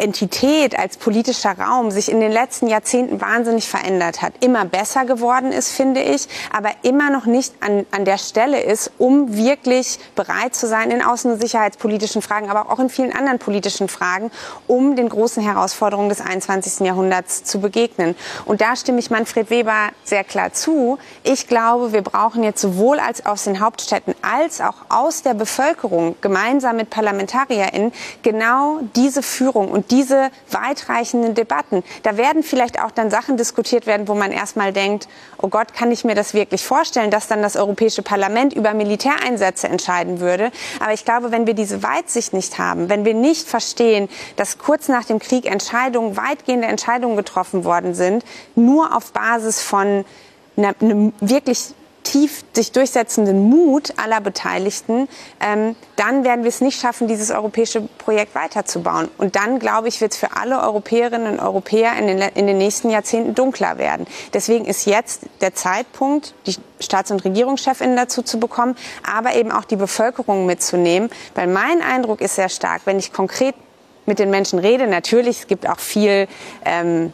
[0.00, 5.52] Entität, als politischer Raum sich in den letzten Jahrzehnten wahnsinnig verändert hat, immer besser geworden
[5.52, 10.54] ist, finde ich, aber immer noch nicht an, an der Stelle ist, um wirklich bereit
[10.54, 14.30] zu sein in außen- und sicherheitspolitischen Fragen, aber auch in vielen anderen politischen Fragen,
[14.66, 16.86] um den großen Herausforderungen des 21.
[16.86, 18.14] Jahrhunderts zu begegnen.
[18.46, 20.98] Und da stimme ich Manfred Weber sehr klar zu.
[21.22, 26.16] Ich glaube, wir brauchen jetzt sowohl als aus den Hauptstädten als auch aus der Bevölkerung
[26.20, 27.92] gemeinsam mit ParlamentarierInnen
[28.22, 31.82] genau diese Führung und diese weitreichenden Debatten.
[32.02, 35.90] Da werden vielleicht auch dann Sachen diskutiert werden, wo man erstmal denkt, oh Gott, kann
[35.90, 40.50] ich mir das wirklich vorstellen, dass dann das Europäische Parlament über Militäreinsätze entscheiden würde.
[40.80, 44.88] Aber ich glaube, wenn wir diese Weitsicht nicht haben, wenn wir nicht verstehen, dass kurz
[44.88, 48.24] nach dem Krieg Entscheidungen, weitgehende Entscheidungen getroffen worden sind,
[48.54, 50.04] nur auf Basis von
[50.56, 51.74] eine, eine wirklich
[52.10, 55.08] tief sich durchsetzenden Mut aller Beteiligten,
[55.40, 59.08] ähm, dann werden wir es nicht schaffen, dieses europäische Projekt weiterzubauen.
[59.16, 62.58] Und dann, glaube ich, wird es für alle Europäerinnen und Europäer in den, in den
[62.58, 64.08] nächsten Jahrzehnten dunkler werden.
[64.34, 68.76] Deswegen ist jetzt der Zeitpunkt, die Staats- und Regierungschefinnen dazu zu bekommen,
[69.08, 71.10] aber eben auch die Bevölkerung mitzunehmen.
[71.36, 73.54] Weil mein Eindruck ist sehr stark, wenn ich konkret
[74.06, 76.26] mit den Menschen rede, natürlich, es gibt auch viel
[76.64, 77.12] ähm,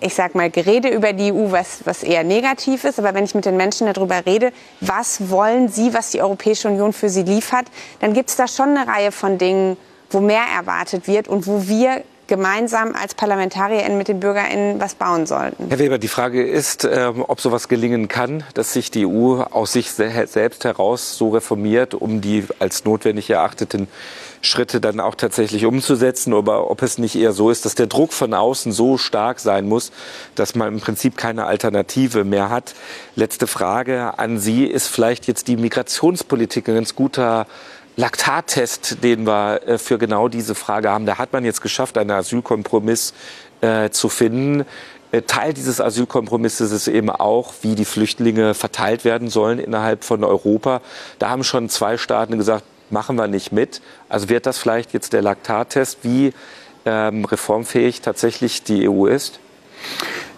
[0.00, 2.98] ich sag mal, Gerede über die EU, was, was eher negativ ist.
[2.98, 6.92] Aber wenn ich mit den Menschen darüber rede, was wollen sie, was die Europäische Union
[6.92, 7.66] für sie liefert,
[8.00, 9.76] dann gibt es da schon eine Reihe von Dingen,
[10.10, 15.26] wo mehr erwartet wird und wo wir gemeinsam als ParlamentarierInnen mit den BürgerInnen was bauen
[15.26, 15.68] sollten.
[15.68, 19.72] Herr Weber, die Frage ist, ähm, ob sowas gelingen kann, dass sich die EU aus
[19.72, 23.88] sich selbst heraus so reformiert, um die als notwendig erachteten
[24.42, 28.12] Schritte dann auch tatsächlich umzusetzen, oder ob es nicht eher so ist, dass der Druck
[28.12, 29.92] von außen so stark sein muss,
[30.34, 32.74] dass man im Prinzip keine Alternative mehr hat.
[33.16, 34.64] Letzte Frage an Sie.
[34.64, 37.46] Ist vielleicht jetzt die Migrationspolitik ein ganz guter
[37.96, 41.06] Laktattest, den wir äh, für genau diese Frage haben?
[41.06, 43.12] Da hat man jetzt geschafft, einen Asylkompromiss
[43.60, 44.64] äh, zu finden.
[45.12, 50.24] Äh, Teil dieses Asylkompromisses ist eben auch, wie die Flüchtlinge verteilt werden sollen innerhalb von
[50.24, 50.80] Europa.
[51.18, 53.80] Da haben schon zwei Staaten gesagt, machen wir nicht mit.
[54.08, 56.32] Also wird das vielleicht jetzt der Laktattest, wie
[56.84, 59.40] ähm, reformfähig tatsächlich die EU ist?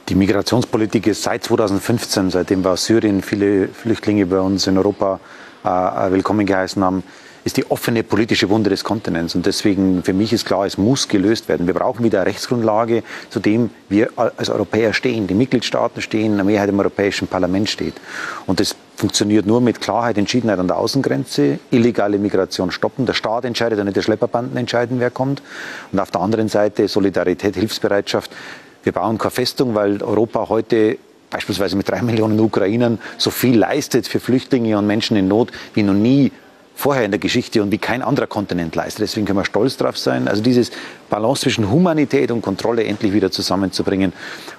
[0.09, 5.21] Die Migrationspolitik ist seit 2015, seitdem wir aus Syrien viele Flüchtlinge bei uns in Europa
[5.65, 5.69] äh,
[6.11, 7.03] willkommen geheißen haben,
[7.45, 9.35] ist die offene politische Wunde des Kontinents.
[9.35, 11.67] Und deswegen für mich ist klar, es muss gelöst werden.
[11.67, 15.27] Wir brauchen wieder eine Rechtsgrundlage, zu dem wir als Europäer stehen.
[15.27, 17.95] Die Mitgliedstaaten stehen, eine Mehrheit im Europäischen Parlament steht.
[18.47, 23.07] Und das funktioniert nur mit Klarheit, Entschiedenheit an der Außengrenze, illegale Migration stoppen.
[23.07, 25.43] Der Staat entscheidet und nicht der Schlepperbanden entscheiden, wer kommt.
[25.91, 28.31] Und auf der anderen Seite Solidarität, Hilfsbereitschaft.
[28.85, 30.99] Wir bauen keine Festung, weil Europa heute
[31.31, 35.83] beispielsweise mit drei Millionen Ukrainern so viel leistet für Flüchtlinge und Menschen in Not wie
[35.83, 36.31] noch nie
[36.75, 39.03] vorher in der Geschichte und wie kein anderer Kontinent leistet.
[39.03, 40.29] Deswegen können wir stolz drauf sein.
[40.29, 40.71] Also dieses
[41.13, 44.15] Balance zwischen Humanität und Kontrolle endlich wieder zusammenzubringen.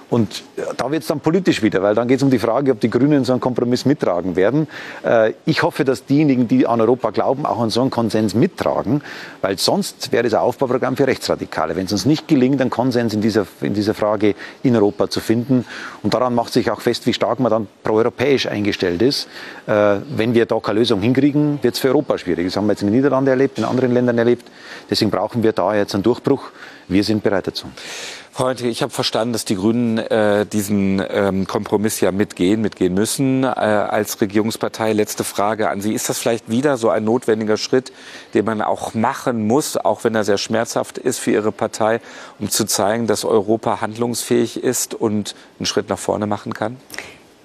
[0.08, 0.44] Und
[0.76, 2.90] da wird es dann politisch wieder, weil dann geht es um die Frage, ob die
[2.90, 4.68] Grünen so einen Kompromiss mittragen werden.
[5.04, 9.02] Äh, ich hoffe, dass diejenigen, die an Europa glauben, auch an so einen Konsens mittragen,
[9.40, 11.74] weil sonst wäre es ein Aufbauprogramm für Rechtsradikale.
[11.74, 15.18] Wenn es uns nicht gelingt, einen Konsens in dieser, in dieser Frage in Europa zu
[15.18, 15.64] finden.
[16.04, 19.26] Und daran macht sich auch fest, wie stark man dann proeuropäisch eingestellt ist.
[19.66, 22.46] Äh, wenn wir da keine Lösung hinkriegen, wird es für Europa schwierig.
[22.46, 24.46] Das haben wir jetzt in den Niederlanden erlebt, in anderen Ländern erlebt.
[24.88, 26.43] Deswegen brauchen wir da jetzt einen Durchbruch.
[26.88, 27.66] Wir sind bereit dazu.
[28.36, 32.92] Frau Heinrich, ich habe verstanden, dass die Grünen äh, diesen ähm, Kompromiss ja mitgehen, mitgehen
[32.92, 34.92] müssen äh, als Regierungspartei.
[34.92, 35.92] Letzte Frage an Sie.
[35.92, 37.92] Ist das vielleicht wieder so ein notwendiger Schritt,
[38.34, 42.00] den man auch machen muss, auch wenn er sehr schmerzhaft ist für Ihre Partei,
[42.40, 46.76] um zu zeigen, dass Europa handlungsfähig ist und einen Schritt nach vorne machen kann?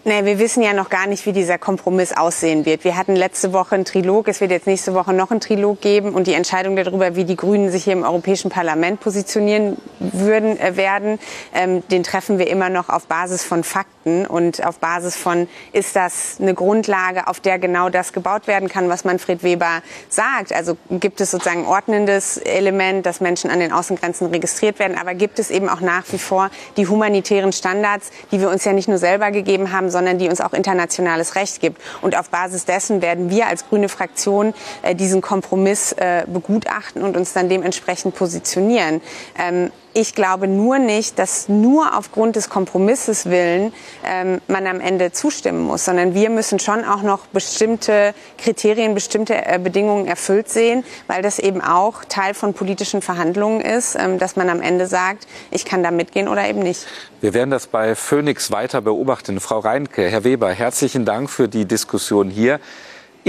[0.09, 2.83] Nee, wir wissen ja noch gar nicht, wie dieser Kompromiss aussehen wird.
[2.83, 6.15] Wir hatten letzte Woche einen Trilog, es wird jetzt nächste Woche noch einen Trilog geben.
[6.15, 10.75] Und die Entscheidung darüber, wie die Grünen sich hier im Europäischen Parlament positionieren würden, äh,
[10.75, 11.19] werden,
[11.53, 15.95] ähm, den treffen wir immer noch auf Basis von Fakten und auf Basis von, ist
[15.95, 20.53] das eine Grundlage, auf der genau das gebaut werden kann, was Manfred Weber sagt.
[20.53, 25.13] Also gibt es sozusagen ein ordnendes Element, dass Menschen an den Außengrenzen registriert werden, aber
[25.13, 28.87] gibt es eben auch nach wie vor die humanitären Standards, die wir uns ja nicht
[28.87, 31.81] nur selber gegeben haben, sondern die uns auch internationales Recht gibt.
[32.01, 37.17] Und auf Basis dessen werden wir als grüne Fraktion äh, diesen Kompromiss äh, begutachten und
[37.17, 39.01] uns dann dementsprechend positionieren.
[39.37, 43.73] Ähm, ich glaube nur nicht, dass nur aufgrund des Kompromisses willen
[44.05, 49.45] ähm, man am Ende zustimmen muss, sondern wir müssen schon auch noch bestimmte Kriterien, bestimmte
[49.45, 54.35] äh, Bedingungen erfüllt sehen, weil das eben auch Teil von politischen Verhandlungen ist, ähm, dass
[54.35, 56.85] man am Ende sagt, ich kann da mitgehen oder eben nicht.
[57.21, 59.39] Wir werden das bei Phoenix weiter beobachten.
[59.39, 62.59] Frau Reinke, Herr Weber, herzlichen Dank für die Diskussion hier.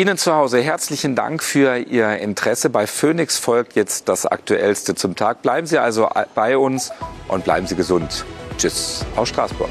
[0.01, 2.71] Ihnen zu Hause herzlichen Dank für Ihr Interesse.
[2.71, 5.43] Bei Phoenix folgt jetzt das Aktuellste zum Tag.
[5.43, 6.91] Bleiben Sie also bei uns
[7.29, 8.25] und bleiben Sie gesund.
[8.57, 9.69] Tschüss aus Straßburg.